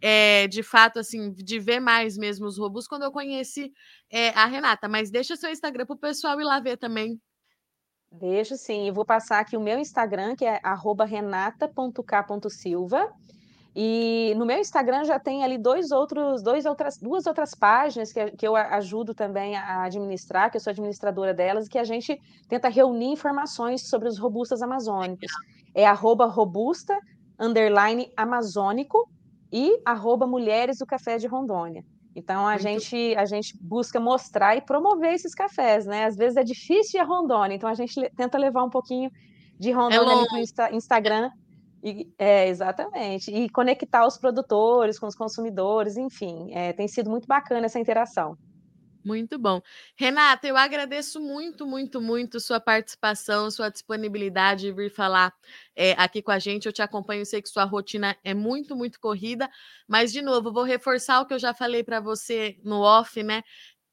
é, 0.01 0.47
de 0.47 0.63
fato, 0.63 0.99
assim, 0.99 1.33
de 1.33 1.59
ver 1.59 1.79
mais 1.79 2.17
mesmo 2.17 2.45
os 2.45 2.57
robôs 2.57 2.87
quando 2.87 3.03
eu 3.03 3.11
conheci 3.11 3.71
é, 4.09 4.29
a 4.29 4.45
Renata. 4.45 4.87
Mas 4.87 5.09
deixa 5.09 5.35
seu 5.35 5.49
Instagram 5.49 5.85
para 5.85 5.95
o 5.95 5.99
pessoal 5.99 6.39
ir 6.39 6.43
lá 6.43 6.59
ver 6.59 6.77
também. 6.77 7.19
Deixo 8.19 8.55
sim, 8.55 8.87
eu 8.87 8.93
vou 8.93 9.03
passar 9.03 9.39
aqui 9.39 9.57
o 9.57 9.61
meu 9.61 9.77
Instagram, 9.77 10.35
que 10.35 10.45
é 10.45 10.61
renata.k.silva. 11.05 13.11
E 13.75 14.33
no 14.37 14.45
meu 14.45 14.57
Instagram 14.57 15.03
já 15.03 15.19
tem 15.19 15.43
ali 15.43 15.57
dois 15.57 15.91
outros, 15.91 16.41
dois 16.41 16.65
outras, 16.65 16.97
duas 16.97 17.27
outras 17.27 17.53
páginas 17.53 18.13
que, 18.13 18.31
que 18.31 18.47
eu 18.47 18.55
ajudo 18.55 19.13
também 19.13 19.57
a 19.57 19.83
administrar, 19.83 20.49
que 20.49 20.55
eu 20.55 20.61
sou 20.61 20.71
administradora 20.71 21.33
delas, 21.33 21.67
e 21.67 21.69
que 21.69 21.77
a 21.77 21.83
gente 21.83 22.17
tenta 22.47 22.69
reunir 22.69 23.11
informações 23.11 23.89
sobre 23.89 24.07
os 24.07 24.17
robustas 24.17 24.61
amazônicos. 24.61 25.29
É 25.73 25.85
arroba 25.85 26.25
robusta, 26.25 26.97
underline 27.37 28.09
amazônico, 28.15 29.09
e 29.51 29.77
arroba 29.85 30.25
mulheres 30.25 30.77
do 30.77 30.85
café 30.85 31.17
de 31.17 31.27
Rondônia. 31.27 31.83
Então 32.15 32.47
a 32.47 32.57
gente 32.57 33.13
a 33.17 33.25
gente 33.25 33.57
busca 33.61 33.99
mostrar 33.99 34.55
e 34.55 34.61
promover 34.61 35.13
esses 35.13 35.35
cafés, 35.35 35.85
né? 35.85 36.05
Às 36.05 36.15
vezes 36.15 36.37
é 36.37 36.43
difícil 36.43 36.99
ir 36.99 37.03
a 37.03 37.05
Rondônia, 37.05 37.55
então 37.55 37.69
a 37.69 37.73
gente 37.73 37.93
tenta 38.15 38.37
levar 38.37 38.63
um 38.63 38.69
pouquinho 38.69 39.11
de 39.59 39.71
é 39.71 39.73
Rondônia 39.73 40.23
é 40.23 40.25
para 40.25 40.35
o 40.35 40.39
Insta, 40.39 40.73
Instagram. 40.73 41.29
E, 41.83 42.09
é, 42.17 42.47
exatamente. 42.47 43.29
E 43.29 43.47
conectar 43.49 44.07
os 44.07 44.17
produtores 44.17 44.97
com 44.97 45.05
os 45.05 45.15
consumidores, 45.15 45.97
enfim, 45.97 46.51
é, 46.51 46.73
tem 46.73 46.87
sido 46.87 47.11
muito 47.11 47.27
bacana 47.27 47.67
essa 47.67 47.79
interação. 47.79 48.35
Muito 49.05 49.37
bom. 49.37 49.61
Renata, 49.95 50.47
eu 50.47 50.57
agradeço 50.57 51.21
muito, 51.21 51.67
muito, 51.67 52.01
muito 52.01 52.39
sua 52.39 52.59
participação, 52.59 53.51
sua 53.51 53.69
disponibilidade 53.69 54.63
de 54.63 54.71
vir 54.71 54.89
falar 54.89 55.31
é, 55.75 55.91
aqui 55.91 56.23
com 56.23 56.31
a 56.31 56.39
gente. 56.39 56.65
Eu 56.65 56.73
te 56.73 56.81
acompanho, 56.81 57.23
sei 57.23 57.39
que 57.39 57.47
sua 57.47 57.65
rotina 57.65 58.17
é 58.23 58.33
muito, 58.33 58.75
muito 58.75 58.99
corrida, 58.99 59.47
mas, 59.87 60.11
de 60.11 60.23
novo, 60.23 60.51
vou 60.51 60.63
reforçar 60.63 61.21
o 61.21 61.25
que 61.27 61.35
eu 61.35 61.39
já 61.39 61.53
falei 61.53 61.83
para 61.83 61.99
você 61.99 62.57
no 62.63 62.81
off, 62.81 63.21
né? 63.21 63.43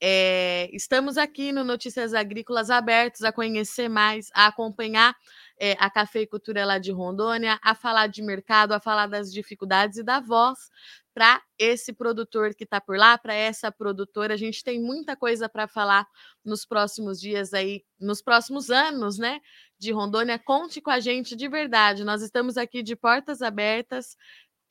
É, 0.04 0.68
estamos 0.72 1.16
aqui 1.16 1.52
no 1.52 1.62
Notícias 1.62 2.12
Agrícolas 2.14 2.70
abertos 2.70 3.22
a 3.22 3.30
conhecer 3.32 3.88
mais, 3.88 4.30
a 4.34 4.46
acompanhar 4.48 5.14
é, 5.60 5.76
a 5.78 5.88
cafeicultura 5.88 6.64
lá 6.64 6.78
de 6.78 6.90
Rondônia, 6.90 7.60
a 7.62 7.72
falar 7.74 8.08
de 8.08 8.20
mercado, 8.22 8.72
a 8.72 8.80
falar 8.80 9.06
das 9.06 9.32
dificuldades 9.32 9.98
e 9.98 10.02
da 10.02 10.18
voz 10.18 10.58
para 11.14 11.42
esse 11.58 11.92
produtor 11.92 12.54
que 12.54 12.64
está 12.64 12.80
por 12.80 12.96
lá, 12.96 13.18
para 13.18 13.34
essa 13.34 13.70
produtora. 13.70 14.34
A 14.34 14.36
gente 14.36 14.64
tem 14.64 14.80
muita 14.80 15.16
coisa 15.16 15.48
para 15.48 15.68
falar 15.68 16.06
nos 16.44 16.64
próximos 16.64 17.20
dias 17.20 17.52
aí, 17.52 17.84
nos 18.00 18.22
próximos 18.22 18.70
anos, 18.70 19.18
né? 19.18 19.40
De 19.78 19.92
Rondônia. 19.92 20.38
Conte 20.38 20.80
com 20.80 20.90
a 20.90 21.00
gente 21.00 21.36
de 21.36 21.48
verdade. 21.48 22.04
Nós 22.04 22.22
estamos 22.22 22.56
aqui 22.56 22.82
de 22.82 22.96
portas 22.96 23.42
abertas. 23.42 24.16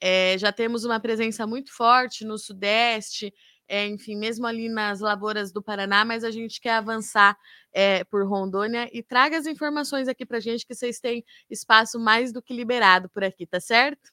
É, 0.01 0.38
já 0.38 0.51
temos 0.51 0.84
uma 0.84 0.99
presença 0.99 1.45
muito 1.45 1.71
forte 1.71 2.25
no 2.25 2.38
Sudeste, 2.38 3.32
é, 3.67 3.88
enfim, 3.88 4.17
mesmo 4.17 4.45
ali 4.47 4.67
nas 4.67 4.99
lavouras 4.99 5.54
do 5.54 5.62
Paraná, 5.62 6.04
mas 6.04 6.23
a 6.23 6.32
gente 6.32 6.60
quer 6.60 6.73
avançar 6.73 7.38
é, 7.71 8.04
por 8.04 8.27
Rondônia 8.27 8.89
e 8.91 9.01
traga 9.04 9.38
as 9.38 9.45
informações 9.45 10.08
aqui 10.08 10.25
para 10.25 10.39
gente 10.39 10.65
que 10.65 10.75
vocês 10.75 10.99
têm 10.99 11.23
espaço 11.49 11.99
mais 11.99 12.34
do 12.34 12.41
que 12.41 12.54
liberado 12.54 13.10
por 13.10 13.23
aqui, 13.23 13.45
tá 13.47 13.62
certo? 13.62 14.12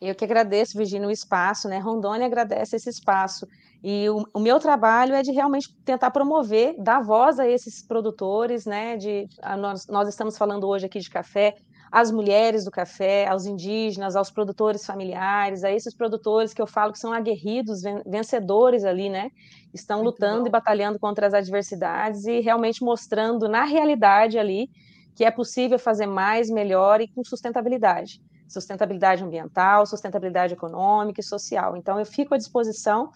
Eu 0.00 0.14
que 0.14 0.24
agradeço, 0.24 0.76
Virginia, 0.76 1.08
o 1.08 1.10
espaço, 1.10 1.68
né? 1.68 1.78
Rondônia 1.78 2.26
agradece 2.26 2.76
esse 2.76 2.90
espaço. 2.90 3.46
E 3.82 4.08
o, 4.08 4.24
o, 4.34 4.40
meu 4.40 4.58
trabalho 4.58 5.14
é 5.14 5.22
de 5.22 5.30
realmente 5.30 5.74
tentar 5.84 6.10
promover, 6.10 6.74
dar 6.78 7.02
voz 7.02 7.38
a 7.38 7.48
esses 7.48 7.82
produtores, 7.82 8.66
né? 8.66 8.96
De, 8.96 9.28
a, 9.40 9.56
nós, 9.56 9.86
nós 9.86 10.08
estamos 10.08 10.36
falando 10.36 10.66
hoje 10.66 10.86
aqui 10.86 10.98
de 10.98 11.08
café, 11.08 11.54
às 11.92 12.10
mulheres 12.10 12.64
do 12.64 12.70
café, 12.70 13.26
aos 13.28 13.46
indígenas, 13.46 14.16
aos 14.16 14.30
produtores 14.30 14.84
familiares, 14.84 15.62
a 15.62 15.70
esses 15.70 15.94
produtores 15.94 16.52
que 16.52 16.60
eu 16.60 16.66
falo 16.66 16.92
que 16.92 16.98
são 16.98 17.12
aguerridos, 17.12 17.82
vencedores 18.04 18.84
ali, 18.84 19.08
né? 19.08 19.30
Estão 19.72 20.02
Muito 20.02 20.14
lutando 20.14 20.42
bom. 20.42 20.48
e 20.48 20.50
batalhando 20.50 20.98
contra 20.98 21.26
as 21.26 21.34
adversidades 21.34 22.24
e 22.24 22.40
realmente 22.40 22.82
mostrando 22.82 23.48
na 23.48 23.64
realidade 23.64 24.38
ali 24.38 24.68
que 25.14 25.24
é 25.24 25.30
possível 25.30 25.78
fazer 25.78 26.06
mais, 26.06 26.50
melhor 26.50 27.00
e 27.00 27.06
com 27.06 27.22
sustentabilidade 27.22 28.20
sustentabilidade 28.54 29.22
ambiental, 29.22 29.84
sustentabilidade 29.84 30.54
econômica 30.54 31.20
e 31.20 31.24
social. 31.24 31.76
Então, 31.76 31.98
eu 31.98 32.06
fico 32.06 32.34
à 32.34 32.38
disposição 32.38 33.10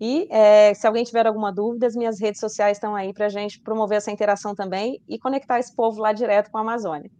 e 0.00 0.26
é, 0.30 0.74
se 0.74 0.86
alguém 0.86 1.04
tiver 1.04 1.26
alguma 1.26 1.52
dúvida, 1.52 1.86
as 1.86 1.94
minhas 1.94 2.20
redes 2.20 2.40
sociais 2.40 2.76
estão 2.76 2.94
aí 2.94 3.12
para 3.12 3.26
a 3.26 3.28
gente 3.28 3.60
promover 3.60 3.98
essa 3.98 4.10
interação 4.10 4.54
também 4.54 5.00
e 5.08 5.18
conectar 5.18 5.58
esse 5.58 5.74
povo 5.74 6.00
lá 6.00 6.12
direto 6.12 6.50
com 6.50 6.58
a 6.58 6.62
Amazônia. 6.62 7.10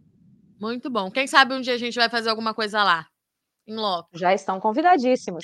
Muito 0.59 0.89
bom. 0.89 1.09
Quem 1.09 1.27
sabe 1.27 1.53
um 1.53 1.61
dia 1.61 1.73
a 1.73 1.77
gente 1.77 1.95
vai 1.95 2.09
fazer 2.09 2.29
alguma 2.29 2.53
coisa 2.53 2.83
lá, 2.83 3.05
em 3.67 3.75
loco. 3.75 4.09
Já 4.13 4.33
estão 4.33 4.59
convidadíssimos. 4.59 5.43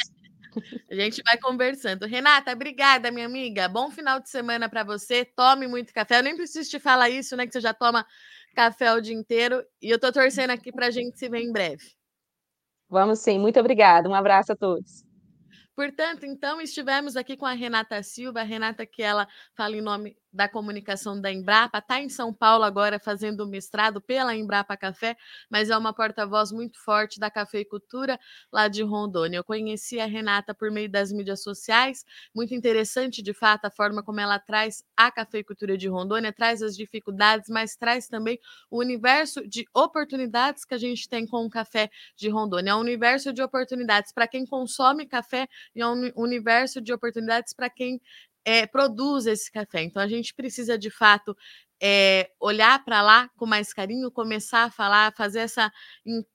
A 0.91 0.96
gente 0.96 1.22
vai 1.24 1.38
conversando. 1.38 2.06
Renata, 2.06 2.52
obrigada, 2.52 3.10
minha 3.10 3.26
amiga. 3.26 3.70
Bom 3.70 3.89
final 3.89 4.20
de 4.20 4.30
semana 4.30 4.67
para 4.67 4.84
você. 4.84 5.24
Tome 5.24 5.65
muito 5.65 5.94
café. 5.94 6.20
Eu 6.20 6.24
nem 6.24 6.36
preciso 6.36 6.70
te 6.70 6.78
falar 6.78 7.10
isso, 7.10 7.38
né? 7.38 7.46
Que 7.46 7.54
você 7.54 7.62
já 7.62 7.74
toma 7.74 8.06
café 8.54 8.91
o 8.94 9.00
dia 9.00 9.15
inteiro. 9.15 9.63
E 9.82 9.89
eu 9.89 9.98
tô 9.98 10.12
torcendo 10.12 10.50
aqui 10.50 10.70
para 10.70 10.88
a 10.88 10.91
gente 10.91 11.17
se 11.17 11.30
ver 11.30 11.41
em 11.41 11.54
breve. 11.54 11.96
Vamos 12.91 13.19
sim, 13.19 13.39
muito 13.39 13.58
obrigada. 13.58 14.10
Um 14.10 14.13
abraço 14.13 14.51
a 14.51 14.56
todos. 14.56 15.06
Portanto, 15.73 16.25
então, 16.25 16.60
estivemos 16.60 17.15
aqui 17.15 17.38
com 17.38 17.45
a 17.45 17.54
Renata 17.54 18.04
Silva, 18.04 18.41
a 18.41 18.43
Renata 18.43 18.86
que 18.86 19.01
ela 19.01 19.25
fala 19.56 19.77
em 19.77 19.82
nome 19.82 20.17
da 20.32 20.48
comunicação 20.48 21.20
da 21.20 21.32
Embrapa, 21.32 21.80
está 21.80 22.02
em 22.02 22.10
São 22.10 22.34
Paulo 22.34 22.63
agora 22.63 23.00
fazendo 23.00 23.48
mestrado 23.48 24.02
pela 24.02 24.36
Embrapa 24.36 24.78
Café, 24.78 25.15
mas 25.50 25.70
é 25.70 25.78
uma 25.78 25.94
porta-voz 25.94 26.52
muito 26.52 26.80
forte 26.84 27.20
da 27.20 27.30
cafeicultura 27.30 28.20
lá 28.52 28.67
de 28.67 28.84
Rondônia. 28.84 29.38
Eu 29.38 29.44
conheci 29.44 30.00
a 30.00 30.06
Renata 30.06 30.54
por 30.54 30.72
meio 30.72 30.89
das 30.89 31.12
mídias 31.12 31.44
sociais, 31.44 32.06
muito 32.34 32.54
interessante 32.56 33.22
de 33.22 33.34
fato 33.34 33.65
a 33.65 33.72
forma 33.72 34.04
como 34.04 34.20
ela 34.20 34.39
traz 34.39 34.84
a 34.96 35.12
cafeicultura 35.12 35.78
de 35.78 35.88
Rondônia, 35.88 36.32
traz 36.32 36.62
as 36.62 36.76
dificuldades, 36.76 37.50
mas 37.50 37.76
traz 37.76 38.08
também 38.08 38.39
o 38.70 38.80
universo 38.80 39.48
de 39.48 39.65
oportunidades 39.74 40.65
que 40.65 40.74
a 40.74 40.78
gente 40.78 41.10
tem 41.10 41.26
com 41.28 41.46
o 41.46 41.50
café 41.50 41.89
de 42.15 42.30
Rondônia. 42.30 42.72
É 42.72 42.76
um 42.76 42.80
universo 42.80 43.34
de 43.34 43.41
oportunidades 43.41 44.12
para 44.12 44.28
quem 44.28 44.46
consome 44.46 45.06
café 45.06 45.48
e 45.76 45.82
é 45.82 45.88
um 45.88 46.12
universo 46.15 46.82
de 46.82 46.94
oportunidades 46.94 47.54
para 47.54 47.70
quem 47.70 48.02
é, 48.45 48.65
produz 48.65 49.25
esse 49.25 49.51
café. 49.51 49.84
Então 49.84 50.01
a 50.01 50.08
gente 50.08 50.34
precisa 50.34 50.77
de 50.77 50.89
fato 50.89 51.36
é, 51.82 52.30
olhar 52.39 52.84
para 52.86 53.02
lá 53.02 53.28
com 53.36 53.48
mais 53.48 53.74
carinho, 53.74 54.12
começar 54.12 54.65
a 54.65 54.72
falar, 54.72 55.13
fazer 55.15 55.39
essa, 55.39 55.72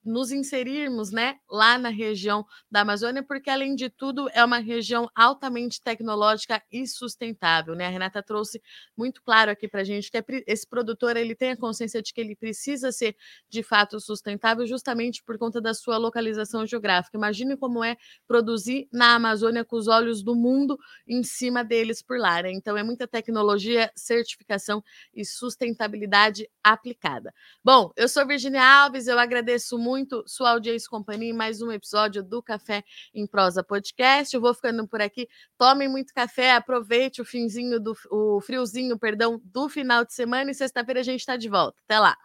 nos 0.05 0.33
inserirmos, 0.33 1.13
né, 1.13 1.37
lá 1.49 1.79
na 1.79 1.89
região 1.89 2.45
da 2.69 2.81
Amazônia, 2.81 3.23
porque 3.23 3.49
além 3.49 3.77
de 3.77 3.89
tudo 3.89 4.29
é 4.33 4.45
uma 4.45 4.59
região 4.59 5.09
altamente 5.15 5.81
tecnológica 5.81 6.61
e 6.71 6.87
sustentável, 6.87 7.75
né? 7.75 7.87
A 7.87 7.91
Renata 7.91 8.23
trouxe 8.23 8.61
muito 8.97 9.23
claro 9.23 9.51
aqui 9.51 9.69
para 9.69 9.83
a 9.83 9.85
gente 9.85 10.11
que 10.11 10.17
é, 10.17 10.25
esse 10.47 10.67
produtor 10.67 11.17
ele 11.17 11.35
tem 11.35 11.53
a 11.53 11.57
consciência 11.57 12.03
de 12.03 12.13
que 12.13 12.21
ele 12.21 12.35
precisa 12.35 12.91
ser 12.91 13.17
de 13.49 13.63
fato 13.63 14.01
sustentável, 14.01 14.67
justamente 14.67 15.23
por 15.23 15.39
conta 15.39 15.61
da 15.61 15.75
sua 15.75 15.97
localização 15.97 16.67
geográfica. 16.67 17.17
Imagine 17.17 17.57
como 17.57 17.85
é 17.85 17.97
produzir 18.27 18.89
na 18.93 19.15
Amazônia 19.15 19.65
com 19.65 19.77
os 19.77 19.87
olhos 19.87 20.23
do 20.23 20.35
mundo 20.35 20.77
em 21.07 21.23
cima 21.23 21.63
deles 21.63 22.03
por 22.03 22.19
lá, 22.19 22.43
né? 22.43 22.51
Então 22.53 22.77
é 22.77 22.83
muita 22.83 23.07
tecnologia, 23.07 23.93
certificação 23.95 24.83
e 25.15 25.25
sustentabilidade 25.37 26.49
aplicada. 26.63 27.33
Bom, 27.65 27.93
eu 27.97 28.09
sou 28.09 28.27
Virginia 28.27 28.65
Alves, 28.65 29.07
eu 29.07 29.19
agradeço 29.19 29.79
muito 29.79 30.25
sua 30.27 30.51
audiência 30.51 30.87
e 30.87 30.91
companhia 30.91 31.31
em 31.31 31.37
mais 31.37 31.61
um 31.63 31.71
episódio 31.71 32.23
do 32.23 32.43
Café 32.43 32.83
em 33.15 33.27
Prosa 33.27 33.63
Podcast. 33.63 34.35
Eu 34.35 34.41
vou 34.41 34.55
ficando 34.55 34.87
por 34.89 35.01
aqui. 35.01 35.29
Tomem 35.59 35.89
muito 35.89 36.15
café, 36.15 36.53
aproveite 36.53 37.21
o 37.21 37.25
finzinho 37.25 37.79
do 37.79 37.97
o 38.11 38.41
friozinho, 38.41 38.99
perdão, 38.99 39.41
do 39.45 39.69
final 39.69 40.05
de 40.05 40.15
semana 40.15 40.51
e 40.51 40.55
sexta-feira 40.55 41.01
a 41.01 41.05
gente 41.05 41.21
está 41.21 41.37
de 41.37 41.49
volta. 41.49 41.79
Até 41.85 41.99
lá. 41.99 42.17